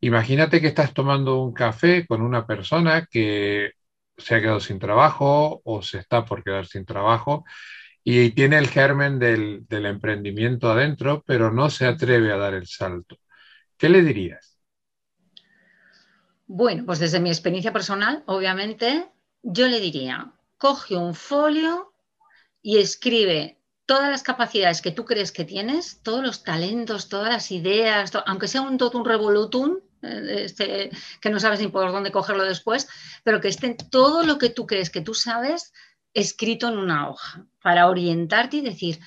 Imagínate 0.00 0.60
que 0.60 0.68
estás 0.68 0.92
tomando 0.94 1.42
un 1.42 1.52
café 1.52 2.06
con 2.06 2.22
una 2.22 2.46
persona 2.46 3.06
que 3.10 3.72
se 4.16 4.34
ha 4.34 4.40
quedado 4.40 4.60
sin 4.60 4.78
trabajo 4.78 5.60
o 5.64 5.82
se 5.82 5.98
está 5.98 6.24
por 6.24 6.44
quedar 6.44 6.66
sin 6.66 6.84
trabajo 6.84 7.44
y 8.06 8.30
tiene 8.32 8.58
el 8.58 8.68
germen 8.68 9.18
del, 9.18 9.66
emprendimiento 9.70 10.70
adentro, 10.70 11.24
pero 11.26 11.50
no 11.50 11.70
se 11.70 11.86
atreve 11.86 12.30
a 12.32 12.36
dar 12.36 12.52
el 12.52 12.66
salto. 12.66 13.16
¿Qué 13.78 13.88
le 13.88 14.02
dirías? 14.02 14.58
Bueno, 16.46 16.84
pues 16.84 16.98
desde 16.98 17.20
mi 17.20 17.30
experiencia 17.30 17.72
personal, 17.72 18.22
obviamente, 18.26 19.10
yo 19.42 19.66
le 19.68 19.80
diría, 19.80 20.32
coge 20.58 20.96
un 20.96 21.14
folio 21.14 21.94
y 22.60 22.76
escribe 22.76 23.58
todas 23.86 24.10
las 24.10 24.22
capacidades 24.22 24.82
que 24.82 24.92
tú 24.92 25.06
crees 25.06 25.32
que 25.32 25.44
tienes, 25.44 26.02
todos 26.02 26.22
los 26.22 26.44
talentos, 26.44 27.08
todas 27.08 27.32
las 27.32 27.50
ideas, 27.50 28.12
aunque 28.26 28.48
sea 28.48 28.60
un 28.60 28.76
totum 28.76 29.04
revolutum, 29.04 29.78
eh, 30.02 30.42
este, 30.44 30.90
que 31.22 31.30
no 31.30 31.40
sabes 31.40 31.60
ni 31.60 31.68
por 31.68 31.90
dónde 31.90 32.12
cogerlo 32.12 32.44
después, 32.44 32.86
pero 33.24 33.40
que 33.40 33.48
esté 33.48 33.74
todo 33.90 34.24
lo 34.24 34.36
que 34.36 34.50
tú 34.50 34.66
crees 34.66 34.90
que 34.90 35.00
tú 35.00 35.14
sabes 35.14 35.72
escrito 36.14 36.68
en 36.68 36.78
una 36.78 37.10
hoja 37.10 37.44
para 37.60 37.88
orientarte 37.88 38.58
y 38.58 38.60
decir, 38.62 39.00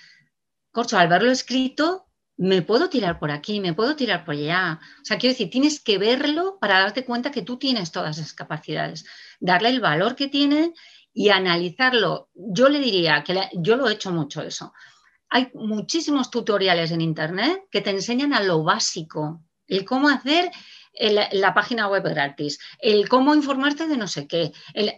corcho, 0.71 0.97
al 0.97 1.07
verlo 1.07 1.31
escrito, 1.31 2.07
me 2.37 2.61
puedo 2.61 2.89
tirar 2.89 3.17
por 3.17 3.31
aquí, 3.31 3.59
me 3.59 3.73
puedo 3.73 3.95
tirar 3.95 4.23
por 4.23 4.35
allá. 4.35 4.79
O 5.01 5.05
sea, 5.05 5.17
quiero 5.17 5.33
decir, 5.33 5.49
tienes 5.49 5.79
que 5.79 5.97
verlo 5.97 6.59
para 6.61 6.79
darte 6.79 7.03
cuenta 7.03 7.31
que 7.31 7.41
tú 7.41 7.57
tienes 7.57 7.91
todas 7.91 8.17
esas 8.17 8.33
capacidades, 8.33 9.05
darle 9.39 9.69
el 9.69 9.79
valor 9.79 10.15
que 10.15 10.27
tiene 10.27 10.73
y 11.13 11.29
analizarlo. 11.29 12.29
Yo 12.35 12.69
le 12.69 12.79
diría 12.79 13.23
que 13.23 13.49
yo 13.53 13.75
lo 13.75 13.89
he 13.89 13.93
hecho 13.93 14.11
mucho 14.11 14.43
eso. 14.43 14.73
Hay 15.29 15.49
muchísimos 15.55 16.29
tutoriales 16.29 16.91
en 16.91 17.01
Internet 17.01 17.63
que 17.71 17.81
te 17.81 17.89
enseñan 17.89 18.33
a 18.33 18.41
lo 18.41 18.63
básico, 18.63 19.43
el 19.65 19.83
cómo 19.83 20.09
hacer 20.09 20.51
la 20.99 21.53
página 21.53 21.87
web 21.87 22.03
gratis, 22.03 22.59
el 22.79 23.07
cómo 23.07 23.35
informarte 23.35 23.87
de 23.87 23.97
no 23.97 24.07
sé 24.07 24.27
qué, 24.27 24.51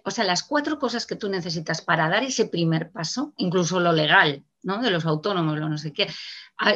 o 0.04 0.12
sea, 0.12 0.24
las 0.24 0.44
cuatro 0.44 0.80
cosas 0.80 1.06
que 1.06 1.16
tú 1.16 1.30
necesitas 1.30 1.82
para 1.82 2.10
dar 2.10 2.24
ese 2.24 2.46
primer 2.46 2.92
paso, 2.92 3.34
incluso 3.38 3.80
lo 3.80 3.94
legal, 3.94 4.44
¿no? 4.64 4.82
De 4.82 4.92
los 4.92 5.06
autónomos, 5.06 5.60
no 5.60 5.78
sé 5.78 5.94
qué. 5.94 6.08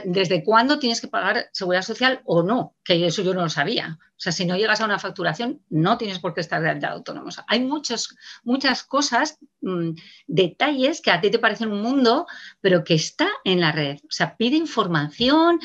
¿Desde 0.06 0.44
cuándo 0.44 0.80
tienes 0.80 1.02
que 1.02 1.10
pagar 1.10 1.50
seguridad 1.52 1.82
social 1.82 2.22
o 2.26 2.42
no? 2.42 2.76
Que 2.84 3.06
eso 3.06 3.22
yo 3.22 3.34
no 3.34 3.42
lo 3.42 3.50
sabía. 3.50 3.98
O 4.00 4.20
sea, 4.24 4.32
si 4.32 4.46
no 4.46 4.56
llegas 4.56 4.80
a 4.80 4.86
una 4.86 5.00
facturación, 5.00 5.62
no 5.70 5.98
tienes 5.98 6.20
por 6.20 6.34
qué 6.34 6.40
estar 6.40 6.62
de 6.62 6.88
autónomo. 6.88 7.30
hay 7.48 7.60
muchos, 7.60 8.16
muchas 8.44 8.84
cosas, 8.84 9.38
mm, 9.60 9.90
detalles 10.28 11.02
que 11.02 11.12
a 11.12 11.20
ti 11.20 11.30
te 11.30 11.40
parecen 11.40 11.74
un 11.74 11.82
mundo, 11.82 12.26
pero 12.62 12.86
que 12.86 12.94
está 12.94 13.28
en 13.44 13.60
la 13.60 13.74
red. 13.74 13.98
O 14.04 14.12
sea, 14.12 14.38
pide 14.38 14.56
información, 14.56 15.60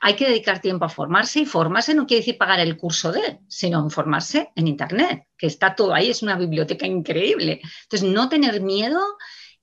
hay 0.00 0.14
que 0.14 0.28
dedicar 0.28 0.60
tiempo 0.60 0.84
a 0.84 0.88
formarse 0.88 1.40
y 1.40 1.46
formarse 1.46 1.94
no 1.94 2.06
quiere 2.06 2.20
decir 2.20 2.38
pagar 2.38 2.60
el 2.60 2.76
curso 2.76 3.10
de, 3.10 3.40
sino 3.48 3.82
informarse 3.82 4.52
en 4.54 4.68
Internet, 4.68 5.26
que 5.36 5.48
está 5.48 5.74
todo 5.74 5.94
ahí, 5.94 6.10
es 6.10 6.22
una 6.22 6.36
biblioteca 6.36 6.86
increíble. 6.86 7.60
Entonces, 7.82 8.08
no 8.08 8.28
tener 8.28 8.60
miedo 8.60 9.00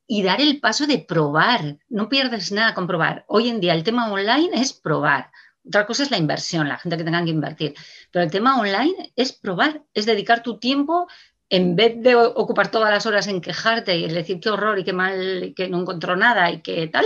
y 0.08 0.24
dar 0.24 0.42
el 0.42 0.60
paso 0.60 0.88
de 0.88 1.00
probar. 1.00 1.78
No 1.90 2.10
pierdes 2.10 2.52
nada 2.52 2.74
con 2.74 2.88
probar. 2.88 3.26
Hoy 3.28 3.50
en 3.50 3.60
día 3.60 3.74
el 3.74 3.84
tema 3.84 4.12
online 4.12 4.50
es 4.54 4.74
probar. 4.74 5.32
Otra 5.66 5.86
cosa 5.86 6.04
es 6.04 6.12
la 6.12 6.18
inversión, 6.18 6.68
la 6.68 6.78
gente 6.78 6.98
que 6.98 7.04
tenga 7.04 7.24
que 7.24 7.30
invertir. 7.30 7.76
Pero 8.12 8.26
el 8.26 8.32
tema 8.32 8.60
online 8.60 9.14
es 9.16 9.32
probar, 9.32 9.84
es 9.94 10.06
dedicar 10.06 10.44
tu 10.44 10.58
tiempo 10.60 11.08
en 11.50 11.76
vez 11.76 12.02
de 12.02 12.16
ocupar 12.16 12.72
todas 12.72 12.90
las 12.90 13.06
horas 13.06 13.28
en 13.28 13.42
quejarte 13.42 13.98
y 13.98 14.08
decir 14.08 14.40
qué 14.40 14.50
horror 14.50 14.80
y 14.80 14.86
qué 14.86 14.94
mal, 14.94 15.54
que 15.56 15.68
no 15.68 15.82
encontró 15.82 16.16
nada 16.16 16.50
y 16.50 16.62
qué 16.62 16.88
tal, 16.88 17.06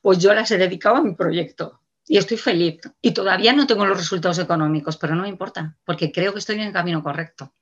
pues 0.00 0.18
yo 0.18 0.32
las 0.32 0.50
he 0.50 0.58
dedicado 0.58 0.96
a 0.96 1.02
mi 1.02 1.14
proyecto 1.14 1.80
y 2.06 2.16
estoy 2.16 2.38
feliz. 2.38 2.80
Y 3.02 3.12
todavía 3.12 3.52
no 3.52 3.66
tengo 3.66 3.84
los 3.84 3.98
resultados 3.98 4.38
económicos, 4.38 4.96
pero 4.96 5.14
no 5.14 5.22
me 5.22 5.28
importa, 5.28 5.76
porque 5.84 6.10
creo 6.10 6.32
que 6.32 6.38
estoy 6.38 6.56
en 6.56 6.62
el 6.62 6.72
camino 6.72 7.02
correcto. 7.02 7.52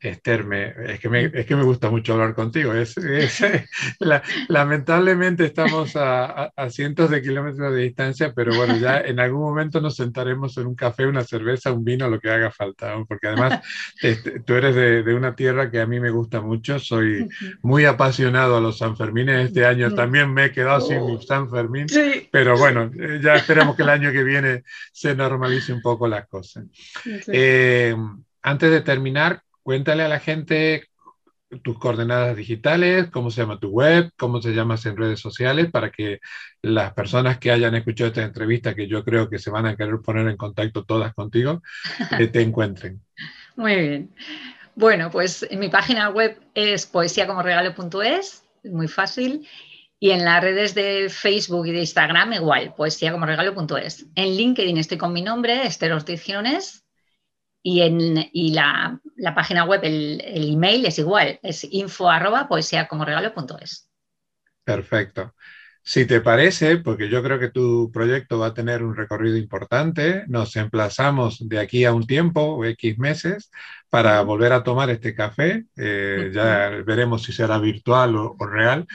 Esther, 0.00 0.46
es, 0.86 1.00
que 1.00 1.08
me, 1.08 1.24
es 1.24 1.44
que 1.44 1.56
me 1.56 1.64
gusta 1.64 1.90
mucho 1.90 2.12
hablar 2.12 2.34
contigo. 2.34 2.72
Es, 2.72 2.94
lamentablemente 4.48 5.44
estamos 5.44 5.92
a, 5.96 6.52
cientos 6.70 7.10
de 7.10 7.20
kilómetros 7.20 7.72
de 7.74 7.82
distancia, 7.82 8.32
pero 8.34 8.54
bueno, 8.54 8.76
ya 8.76 9.00
en 9.04 9.18
algún 9.18 9.40
momento 9.40 9.80
nos 9.80 9.96
sentaremos 9.96 10.56
en 10.58 10.68
un 10.68 10.76
café, 10.76 11.06
una 11.06 11.24
cerveza, 11.24 11.72
un 11.72 11.84
vino, 11.84 12.08
lo 12.08 12.20
que 12.20 12.30
haga 12.30 12.50
falta, 12.50 12.94
porque 13.08 13.26
además 13.26 13.60
este, 14.00 14.40
tú 14.40 14.54
eres 14.54 14.74
de, 14.74 15.14
una 15.14 15.34
tierra 15.34 15.70
que 15.70 15.80
a 15.80 15.86
mí 15.86 15.98
me 15.98 16.10
gusta 16.10 16.40
mucho, 16.40 16.78
soy 16.78 17.28
muy 17.62 17.84
apasionado 17.84 18.56
a 18.56 18.60
los 18.60 18.78
Sanfermines. 18.78 19.46
Este 19.46 19.66
año 19.66 19.92
también 19.94 20.32
me 20.32 20.46
he 20.46 20.52
quedado 20.52 20.80
sin 20.80 21.04
mi 21.06 21.20
San 21.22 21.50
Fermín, 21.50 21.86
pero 22.30 22.56
bueno, 22.56 22.90
eh, 22.96 23.18
ya 23.20 23.34
esperamos 23.34 23.74
que 23.74 23.82
el 23.82 23.88
año 23.88 24.12
que 24.12 24.22
viene 24.22 24.62
se 24.92 25.16
normalice 25.16 25.72
un 25.72 25.82
poco 25.82 26.06
las 26.06 26.28
cosas. 26.28 26.64
Eh, 27.26 27.96
antes 28.42 28.70
de 28.70 28.80
terminar, 28.82 29.42
Cuéntale 29.68 30.02
a 30.02 30.08
la 30.08 30.18
gente 30.18 30.88
tus 31.62 31.78
coordenadas 31.78 32.34
digitales, 32.34 33.10
cómo 33.10 33.30
se 33.30 33.42
llama 33.42 33.60
tu 33.60 33.68
web, 33.68 34.10
cómo 34.16 34.40
se 34.40 34.54
llamas 34.54 34.86
en 34.86 34.96
redes 34.96 35.20
sociales, 35.20 35.70
para 35.70 35.90
que 35.90 36.20
las 36.62 36.94
personas 36.94 37.36
que 37.36 37.50
hayan 37.50 37.74
escuchado 37.74 38.08
esta 38.08 38.22
entrevista, 38.22 38.74
que 38.74 38.88
yo 38.88 39.04
creo 39.04 39.28
que 39.28 39.38
se 39.38 39.50
van 39.50 39.66
a 39.66 39.76
querer 39.76 40.00
poner 40.02 40.26
en 40.26 40.38
contacto 40.38 40.84
todas 40.84 41.12
contigo, 41.12 41.60
eh, 42.18 42.28
te 42.28 42.40
encuentren. 42.40 43.02
Muy 43.56 43.76
bien. 43.76 44.14
Bueno, 44.74 45.10
pues 45.10 45.46
mi 45.50 45.68
página 45.68 46.08
web 46.08 46.40
es 46.54 46.86
poesiacomorregalo.es, 46.86 48.44
muy 48.64 48.88
fácil. 48.88 49.46
Y 50.00 50.12
en 50.12 50.24
las 50.24 50.42
redes 50.42 50.74
de 50.74 51.10
Facebook 51.10 51.66
y 51.66 51.72
de 51.72 51.80
Instagram 51.80 52.32
igual, 52.32 52.72
poesiacomorregalo.es. 52.74 54.06
En 54.14 54.34
LinkedIn 54.34 54.78
estoy 54.78 54.96
con 54.96 55.12
mi 55.12 55.20
nombre, 55.20 55.66
Esther 55.66 55.92
Ortiz 55.92 56.22
y, 57.62 57.82
en, 57.82 58.14
la, 58.54 59.00
página 59.34 59.64
web, 59.64 59.80
el, 59.82 60.20
email 60.24 60.86
es 60.86 60.98
igual, 60.98 61.38
es 61.42 61.64
info 61.70 62.08
arroba 62.10 62.48
poesía 62.48 62.88
como 62.88 63.04
regalo 63.04 63.32
Perfecto. 64.64 65.34
Si 65.82 66.04
te 66.04 66.20
parece, 66.20 66.76
porque 66.76 67.08
yo 67.08 67.22
creo 67.22 67.38
que 67.38 67.48
tu 67.48 67.90
proyecto 67.90 68.38
va 68.38 68.48
a 68.48 68.54
tener 68.54 68.82
un 68.82 68.94
recorrido 68.94 69.38
importante, 69.38 70.24
nos 70.28 70.54
emplazamos 70.56 71.48
de 71.48 71.58
aquí 71.58 71.86
a 71.86 71.94
un 71.94 72.06
tiempo, 72.06 72.42
o 72.42 72.64
X 72.66 72.98
meses, 72.98 73.50
para 73.88 74.20
volver 74.20 74.52
a 74.52 74.62
tomar 74.62 74.90
este 74.90 75.14
café. 75.14 75.64
Eh, 75.76 76.30
ya 76.34 76.68
veremos 76.84 77.22
si 77.22 77.32
será 77.32 77.58
virtual 77.58 78.16
o, 78.16 78.36
real 78.46 78.86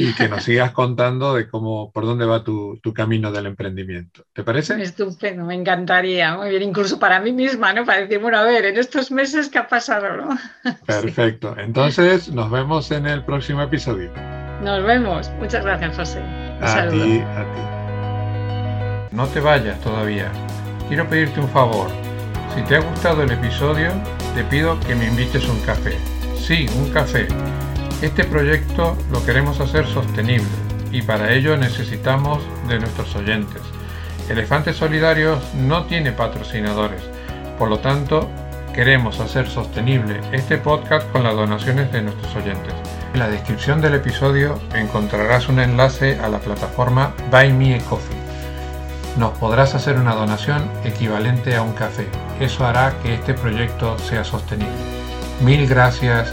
y 0.00 0.14
que 0.14 0.28
nos 0.28 0.44
sigas 0.44 0.70
contando 0.72 1.34
de 1.34 1.46
cómo, 1.46 1.92
por 1.92 2.06
dónde 2.06 2.24
va 2.24 2.42
tu, 2.42 2.78
tu, 2.82 2.94
camino 2.94 3.30
del 3.30 3.44
emprendimiento. 3.44 4.24
¿Te 4.32 4.42
parece? 4.42 4.80
Estupendo, 4.80 5.44
me 5.44 5.54
encantaría. 5.54 6.36
Muy 6.36 6.48
bien, 6.48 6.62
incluso 6.62 6.98
para 6.98 7.20
mí 7.20 7.32
misma, 7.32 7.74
¿no? 7.74 7.84
Para 7.84 8.00
decir, 8.00 8.18
bueno, 8.18 8.38
a 8.38 8.42
ver, 8.44 8.64
en 8.64 8.78
estos 8.78 9.10
meses, 9.10 9.50
¿qué 9.50 9.58
ha 9.58 9.68
pasado? 9.68 10.16
¿no? 10.16 10.38
Perfecto. 10.86 11.54
Entonces, 11.58 12.32
nos 12.32 12.50
vemos 12.50 12.90
en 12.90 13.06
el 13.06 13.22
próximo 13.24 13.60
episodio. 13.60 14.10
Nos 14.62 14.82
vemos. 14.84 15.30
Muchas 15.38 15.64
gracias, 15.66 15.94
José. 15.94 16.20
a 16.62 16.88
ti, 16.88 17.20
a 17.20 17.44
ti. 17.54 19.14
No 19.14 19.26
te 19.26 19.40
vayas 19.40 19.78
todavía. 19.82 20.32
Quiero 20.88 21.06
pedirte 21.10 21.40
un 21.40 21.48
favor. 21.50 21.90
Si 22.54 22.62
te 22.62 22.76
ha 22.76 22.80
gustado 22.80 23.22
el 23.22 23.30
episodio, 23.32 23.92
te 24.34 24.44
pido 24.44 24.80
que 24.80 24.94
me 24.94 25.08
invites 25.08 25.46
un 25.46 25.60
café. 25.60 25.98
Sí, 26.38 26.66
un 26.74 26.90
café. 26.90 27.28
Este 28.02 28.24
proyecto 28.24 28.96
lo 29.12 29.22
queremos 29.26 29.60
hacer 29.60 29.86
sostenible 29.86 30.48
y 30.90 31.02
para 31.02 31.34
ello 31.34 31.58
necesitamos 31.58 32.42
de 32.66 32.78
nuestros 32.78 33.14
oyentes. 33.14 33.60
Elefantes 34.30 34.76
Solidarios 34.76 35.38
no 35.54 35.84
tiene 35.84 36.12
patrocinadores, 36.12 37.02
por 37.58 37.68
lo 37.68 37.78
tanto 37.80 38.30
queremos 38.74 39.20
hacer 39.20 39.50
sostenible 39.50 40.18
este 40.32 40.56
podcast 40.56 41.10
con 41.12 41.24
las 41.24 41.34
donaciones 41.34 41.92
de 41.92 42.00
nuestros 42.00 42.34
oyentes. 42.36 42.72
En 43.12 43.20
la 43.20 43.28
descripción 43.28 43.82
del 43.82 43.94
episodio 43.94 44.58
encontrarás 44.74 45.50
un 45.50 45.60
enlace 45.60 46.18
a 46.20 46.30
la 46.30 46.38
plataforma 46.38 47.12
Buy 47.30 47.52
Me 47.52 47.74
a 47.74 47.80
Coffee. 47.80 48.16
Nos 49.18 49.36
podrás 49.36 49.74
hacer 49.74 49.98
una 49.98 50.14
donación 50.14 50.70
equivalente 50.84 51.54
a 51.54 51.60
un 51.60 51.74
café. 51.74 52.06
Eso 52.40 52.64
hará 52.64 52.94
que 53.02 53.12
este 53.12 53.34
proyecto 53.34 53.98
sea 53.98 54.24
sostenible. 54.24 54.72
Mil 55.42 55.66
gracias, 55.66 56.32